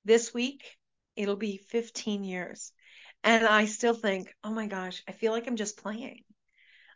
[0.04, 0.64] This week,
[1.16, 2.72] it'll be 15 years.
[3.24, 6.25] And I still think, oh my gosh, I feel like I'm just playing.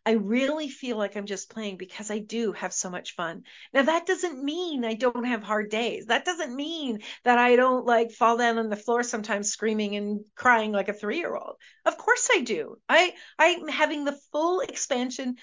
[0.06, 3.42] I really feel like I'm just playing because I do have so much fun.
[3.72, 6.06] Now, that doesn't mean I don't have hard days.
[6.06, 10.24] That doesn't mean that I don't like fall down on the floor sometimes screaming and
[10.34, 11.56] crying like a three year old.
[11.84, 12.78] Of course I do.
[12.88, 15.36] I, I'm having the full expansion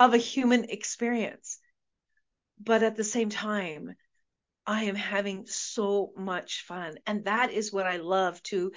[0.00, 1.58] of a human experience
[2.58, 3.94] but at the same time,
[4.66, 6.98] I am having so much fun.
[7.06, 8.72] And that is what I love to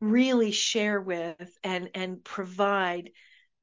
[0.00, 3.10] really share with and, and provide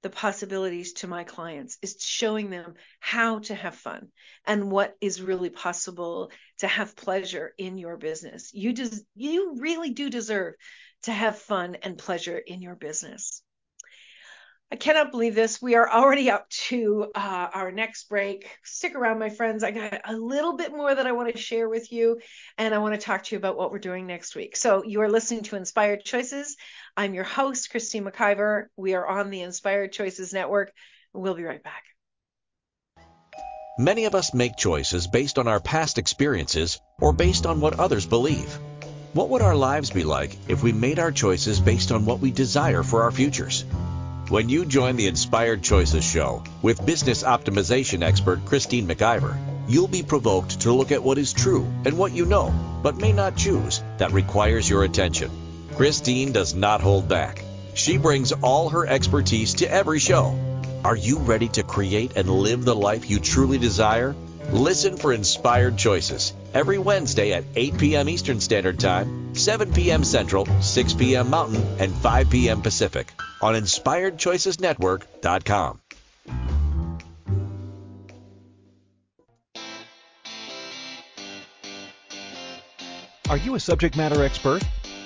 [0.02, 4.08] the possibilities to my clients is showing them how to have fun
[4.46, 8.52] and what is really possible to have pleasure in your business.
[8.54, 10.54] You just you really do deserve
[11.04, 13.42] to have fun and pleasure in your business.
[14.72, 15.60] I cannot believe this.
[15.60, 18.48] We are already up to uh, our next break.
[18.64, 19.64] Stick around, my friends.
[19.64, 22.20] I got a little bit more that I want to share with you,
[22.56, 24.56] and I want to talk to you about what we're doing next week.
[24.56, 26.56] So, you are listening to Inspired Choices.
[27.00, 28.66] I'm your host, Christine McIver.
[28.76, 30.74] We are on the Inspired Choices Network.
[31.14, 31.86] We'll be right back.
[33.78, 38.06] Many of us make choices based on our past experiences or based on what others
[38.06, 38.54] believe.
[39.14, 42.32] What would our lives be like if we made our choices based on what we
[42.32, 43.64] desire for our futures?
[44.28, 49.38] When you join the Inspired Choices Show with business optimization expert Christine McIver,
[49.70, 53.14] you'll be provoked to look at what is true and what you know, but may
[53.14, 55.32] not choose, that requires your attention.
[55.80, 57.42] Christine does not hold back.
[57.74, 60.38] She brings all her expertise to every show.
[60.84, 64.14] Are you ready to create and live the life you truly desire?
[64.52, 68.10] Listen for Inspired Choices every Wednesday at 8 p.m.
[68.10, 70.04] Eastern Standard Time, 7 p.m.
[70.04, 71.30] Central, 6 p.m.
[71.30, 72.62] Mountain, and 5 p.m.
[72.62, 75.80] Pacific on InspiredChoicesNetwork.com.
[83.30, 84.62] Are you a subject matter expert?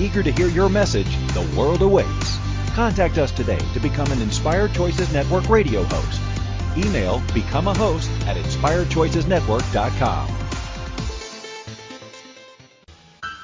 [0.00, 2.38] Eager to hear your message, the world awaits.
[2.74, 6.20] Contact us today to become an Inspired Choices Network radio host.
[6.76, 10.28] Email become a host at inspiredchoicesnetwork.com.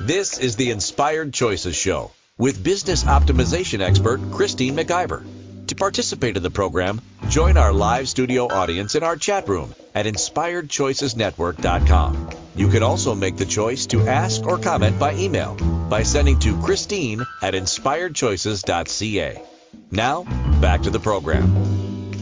[0.01, 5.38] This is the Inspired Choices Show with business optimization expert Christine McIver.
[5.69, 10.07] To participate in the program, join our live studio audience in our chat room at
[10.07, 12.31] inspiredchoicesnetwork.com.
[12.57, 15.57] You can also make the choice to ask or comment by email
[15.91, 19.43] by sending to Christine at inspiredchoices.ca.
[19.91, 20.23] Now,
[20.61, 22.15] back to the program.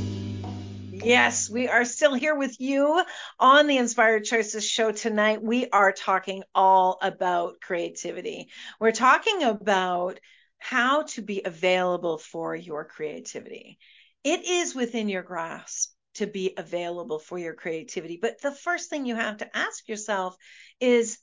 [0.93, 3.01] Yes, we are still here with you
[3.39, 5.41] on the Inspired Choices show tonight.
[5.41, 8.49] We are talking all about creativity.
[8.81, 10.19] We're talking about
[10.59, 13.79] how to be available for your creativity.
[14.25, 18.19] It is within your grasp to be available for your creativity.
[18.21, 20.37] But the first thing you have to ask yourself
[20.81, 21.19] is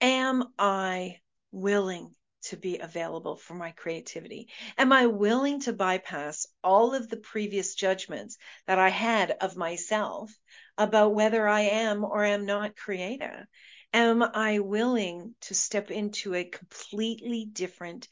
[0.00, 1.20] Am I
[1.52, 4.48] willing to be available for my creativity?
[4.76, 10.30] Am I willing to bypass all of the previous judgments that I had of myself
[10.76, 13.46] about whether I am or am not creative?
[13.94, 18.08] Am I willing to step into a completely different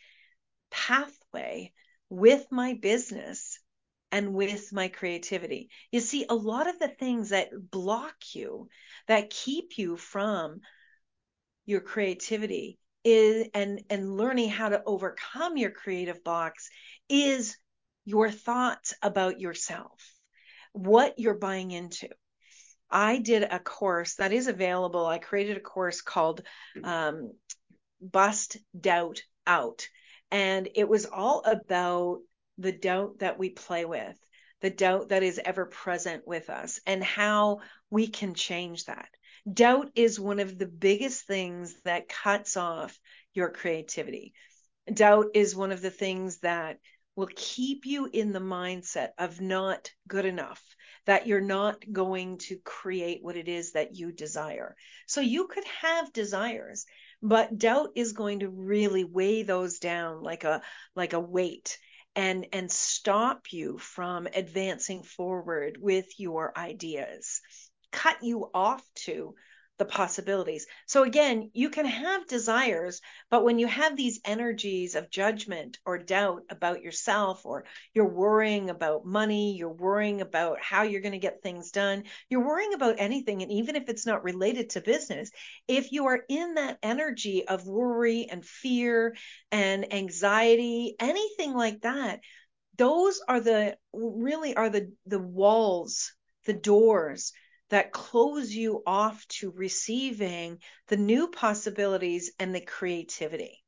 [0.73, 1.73] pathway
[2.09, 3.59] with my business
[4.11, 5.71] and with my creativity?
[5.91, 8.69] You see, a lot of the things that block you,
[9.07, 10.61] that keep you from
[11.65, 16.71] your creativity is and and learning how to overcome your creative blocks
[17.09, 17.57] is
[18.05, 20.13] your thoughts about yourself
[20.73, 22.09] what you're buying into.
[22.91, 25.07] I did a course that is available.
[25.07, 26.43] I created a course called
[26.85, 27.33] um,
[28.01, 29.89] bust doubt out
[30.33, 32.19] and it was all about
[32.59, 34.19] the doubt that we play with
[34.61, 37.61] the doubt that is ever present with us and how
[37.91, 39.09] we can change that
[39.51, 42.97] Doubt is one of the biggest things that cuts off
[43.35, 44.35] your creativity.
[44.93, 46.79] Doubt is one of the things that
[47.17, 50.63] will keep you in the mindset of not good enough,
[51.07, 54.77] that you're not going to create what it is that you desire.
[55.07, 56.87] So you could have desires,
[57.23, 60.63] but doubt is going to really weigh those down like a
[60.95, 61.79] like a weight
[62.15, 67.41] and and stop you from advancing forward with your ideas.
[67.91, 69.35] Cut you off to
[69.83, 70.69] the possibilities.
[70.87, 75.99] So again, you can have desires, but when you have these energies of judgment or
[75.99, 81.19] doubt about yourself, or you're worrying about money, you're worrying about how you're going to
[81.19, 85.33] get things done, you're worrying about anything, and even if it's not related to business,
[85.67, 89.17] if you are in that energy of worry and fear
[89.51, 92.21] and anxiety, anything like that,
[92.79, 96.13] those are the really are the the walls,
[96.47, 97.33] the doors
[97.73, 100.59] that close you off to receiving
[100.89, 103.65] the new possibilities and the creativity.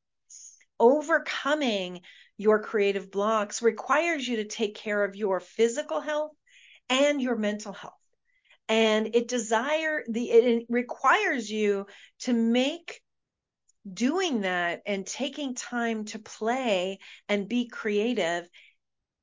[0.78, 2.02] Overcoming
[2.36, 6.32] your creative blocks requires you to take care of your physical health
[6.90, 7.94] and your mental health.
[8.68, 11.86] And it desire the it requires you
[12.20, 13.00] to make
[13.90, 18.46] doing that and taking time to play and be creative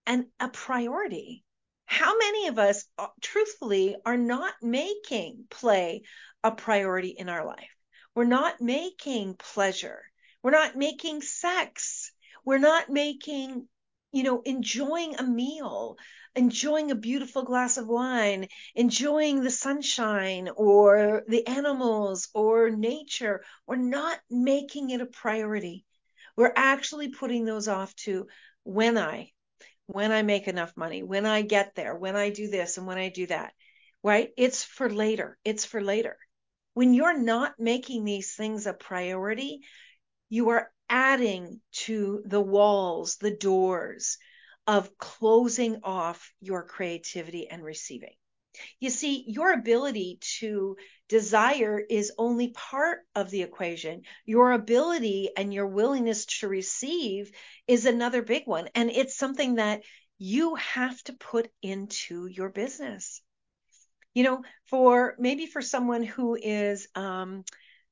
[0.07, 1.43] and a priority
[1.91, 6.03] how many of us, uh, truthfully, are not making play
[6.41, 7.75] a priority in our life?
[8.15, 10.01] We're not making pleasure.
[10.41, 12.13] We're not making sex.
[12.45, 13.67] We're not making,
[14.13, 15.97] you know, enjoying a meal,
[16.33, 23.43] enjoying a beautiful glass of wine, enjoying the sunshine or the animals or nature.
[23.67, 25.83] We're not making it a priority.
[26.37, 28.27] We're actually putting those off to
[28.63, 29.33] when I,
[29.91, 32.97] when I make enough money, when I get there, when I do this and when
[32.97, 33.53] I do that,
[34.03, 34.29] right?
[34.37, 35.37] It's for later.
[35.43, 36.17] It's for later.
[36.73, 39.61] When you're not making these things a priority,
[40.29, 44.17] you are adding to the walls, the doors
[44.67, 48.13] of closing off your creativity and receiving.
[48.79, 50.75] You see, your ability to
[51.07, 54.03] desire is only part of the equation.
[54.25, 57.31] Your ability and your willingness to receive
[57.67, 58.69] is another big one.
[58.75, 59.83] And it's something that
[60.17, 63.21] you have to put into your business.
[64.13, 67.43] You know, for maybe for someone who is um,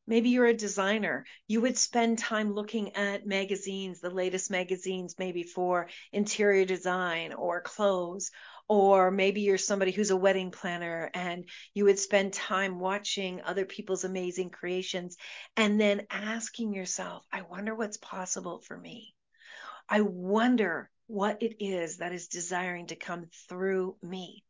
[0.09, 1.23] Maybe you're a designer.
[1.47, 7.61] You would spend time looking at magazines, the latest magazines, maybe for interior design or
[7.61, 8.31] clothes.
[8.69, 13.65] Or maybe you're somebody who's a wedding planner and you would spend time watching other
[13.65, 15.17] people's amazing creations
[15.57, 19.15] and then asking yourself, I wonder what's possible for me.
[19.89, 24.43] I wonder what it is that is desiring to come through me.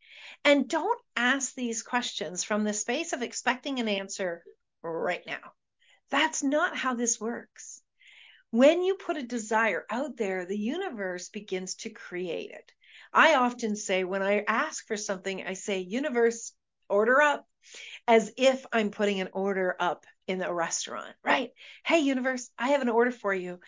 [0.43, 4.43] And don't ask these questions from the space of expecting an answer
[4.83, 5.53] right now.
[6.11, 7.81] That's not how this works.
[8.51, 12.71] When you put a desire out there, the universe begins to create it.
[13.13, 16.53] I often say when I ask for something, I say, universe,
[16.89, 17.45] order up,
[18.07, 21.51] as if I'm putting an order up in a restaurant, right?
[21.85, 23.59] Hey, universe, I have an order for you.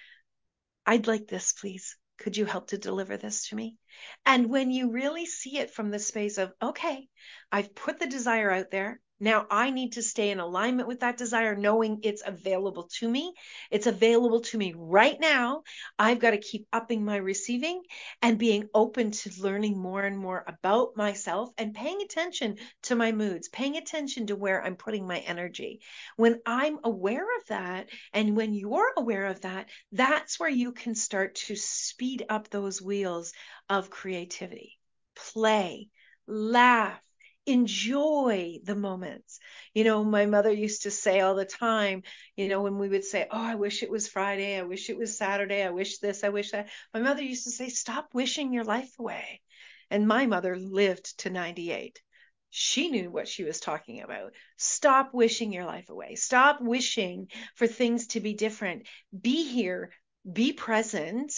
[0.86, 1.98] I'd like this, please.
[2.18, 3.78] Could you help to deliver this to me?
[4.26, 7.08] And when you really see it from the space of, okay,
[7.52, 9.00] I've put the desire out there.
[9.24, 13.36] Now I need to stay in alignment with that desire, knowing it's available to me.
[13.70, 15.62] It's available to me right now.
[16.00, 17.84] I've got to keep upping my receiving
[18.24, 23.12] and being open to learning more and more about myself and paying attention to my
[23.12, 25.82] moods, paying attention to where I'm putting my energy.
[26.16, 30.96] When I'm aware of that, and when you're aware of that, that's where you can
[30.96, 33.34] start to speed up those wheels
[33.70, 34.80] of creativity.
[35.14, 35.90] Play,
[36.26, 37.00] laugh
[37.46, 39.40] enjoy the moments.
[39.74, 42.04] You know, my mother used to say all the time,
[42.36, 44.58] you know, when we would say, Oh, I wish it was Friday.
[44.58, 45.64] I wish it was Saturday.
[45.64, 46.24] I wish this.
[46.24, 46.70] I wish that.
[46.94, 49.42] My mother used to say, Stop wishing your life away.
[49.90, 52.02] And my mother lived to 98.
[52.50, 54.34] She knew what she was talking about.
[54.58, 56.16] Stop wishing your life away.
[56.16, 58.88] Stop wishing for things to be different.
[59.20, 59.92] Be here,
[60.32, 61.34] be present,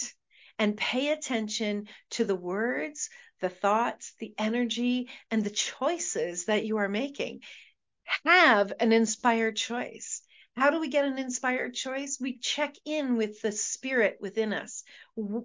[0.58, 3.08] and pay attention to the words,
[3.44, 7.40] the thoughts, the energy, and the choices that you are making.
[8.24, 10.22] Have an inspired choice.
[10.56, 12.16] How do we get an inspired choice?
[12.18, 14.82] We check in with the spirit within us.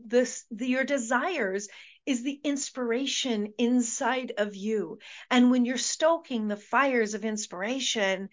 [0.05, 1.67] This, the, your desires
[2.05, 4.99] is the inspiration inside of you.
[5.29, 8.29] And when you're stoking the fires of inspiration,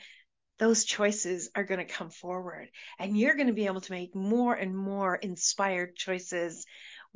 [0.58, 4.14] those choices are going to come forward and you're going to be able to make
[4.14, 6.66] more and more inspired choices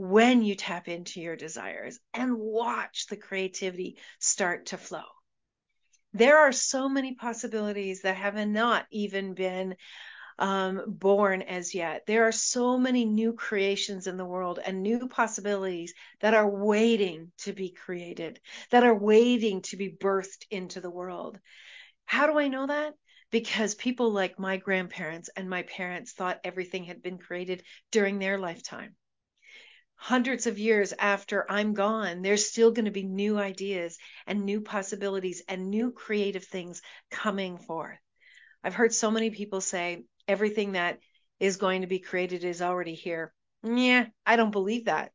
[0.01, 5.05] when you tap into your desires and watch the creativity start to flow.
[6.14, 9.76] There are so many possibilities that have not even been
[10.38, 12.07] um, born as yet.
[12.07, 17.30] There are so many new creations in the world and new possibilities that are waiting
[17.40, 18.40] to be created,
[18.70, 21.38] that are waiting to be birthed into the world.
[22.07, 22.94] How do I know that?
[23.30, 28.38] Because people like my grandparents and my parents thought everything had been created during their
[28.38, 28.96] lifetime
[30.01, 34.62] hundreds of years after I'm gone, there's still going to be new ideas and new
[34.62, 36.80] possibilities and new creative things
[37.11, 37.98] coming forth.
[38.64, 41.01] I've heard so many people say everything that
[41.38, 43.34] is going to be created is already here.
[43.62, 45.12] Yeah, I don't believe that.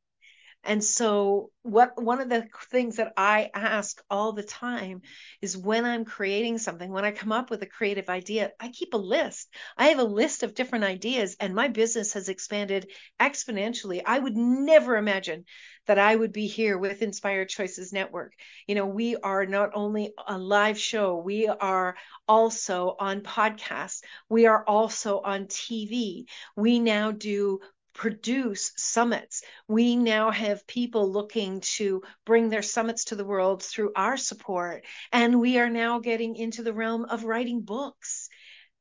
[0.65, 5.01] And so what one of the things that I ask all the time
[5.41, 8.93] is when I'm creating something, when I come up with a creative idea, I keep
[8.93, 9.47] a list.
[9.77, 12.89] I have a list of different ideas and my business has expanded
[13.19, 14.01] exponentially.
[14.05, 15.45] I would never imagine
[15.87, 18.33] that I would be here with Inspired Choices Network.
[18.67, 21.95] You know, we are not only a live show, we are
[22.27, 24.01] also on podcasts.
[24.29, 26.25] We are also on TV.
[26.55, 27.59] We now do
[27.95, 29.41] produce summits.
[29.67, 34.85] We now have people looking to bring their summits to the world through our support.
[35.11, 38.29] And we are now getting into the realm of writing books.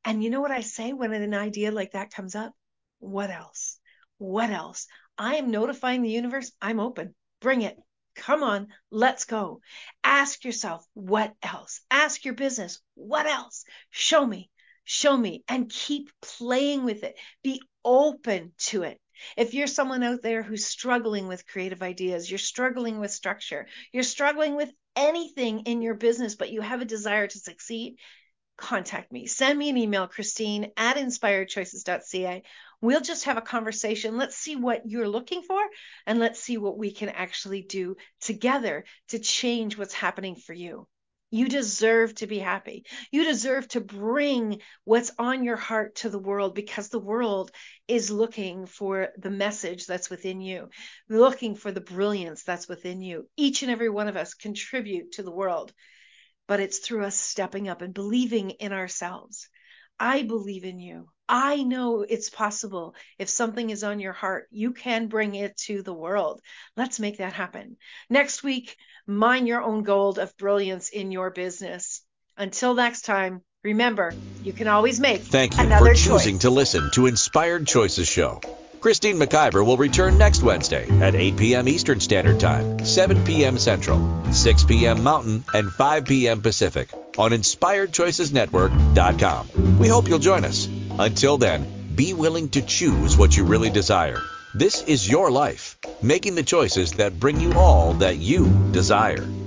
[0.03, 2.53] And you know what I say when an idea like that comes up?
[2.99, 3.79] What else?
[4.17, 4.85] What else?
[5.17, 6.51] I am notifying the universe.
[6.61, 7.15] I'm open.
[7.41, 7.77] Bring it.
[8.15, 9.61] Come on, let's go.
[10.03, 11.81] Ask yourself, what else?
[11.91, 13.65] Ask your business, what else?
[13.89, 14.49] Show me,
[14.85, 17.17] show me, and keep playing with it.
[17.43, 18.99] Be open to it.
[19.37, 24.03] If you're someone out there who's struggling with creative ideas, you're struggling with structure, you're
[24.03, 27.97] struggling with anything in your business, but you have a desire to succeed,
[28.57, 29.27] contact me.
[29.27, 32.43] Send me an email, Christine at inspiredchoices.ca.
[32.81, 34.17] We'll just have a conversation.
[34.17, 35.61] Let's see what you're looking for
[36.05, 40.87] and let's see what we can actually do together to change what's happening for you.
[41.35, 42.85] You deserve to be happy.
[43.11, 47.51] You deserve to bring what's on your heart to the world because the world
[47.89, 50.69] is looking for the message that's within you,
[51.09, 53.27] looking for the brilliance that's within you.
[53.35, 55.73] Each and every one of us contribute to the world,
[56.47, 59.49] but it's through us stepping up and believing in ourselves.
[59.99, 61.09] I believe in you.
[61.27, 62.95] I know it's possible.
[63.17, 66.41] If something is on your heart, you can bring it to the world.
[66.77, 67.77] Let's make that happen.
[68.09, 72.01] Next week, mine your own gold of brilliance in your business.
[72.37, 74.13] Until next time, Remember,
[74.43, 76.41] you can always make Thank you another for choosing choice.
[76.43, 78.39] to listen to Inspired Choices Show.
[78.79, 81.67] Christine McIver will return next Wednesday at 8 p.m.
[81.67, 83.57] Eastern Standard Time, 7 p.m.
[83.57, 85.01] Central, 6 p.m.
[85.01, 86.43] Mountain, and 5 p.m.
[86.43, 89.79] Pacific on InspiredChoicesNetwork.com.
[89.79, 90.67] We hope you'll join us.
[90.97, 94.21] Until then, be willing to choose what you really desire.
[94.53, 99.27] This is your life, making the choices that bring you all that you desire.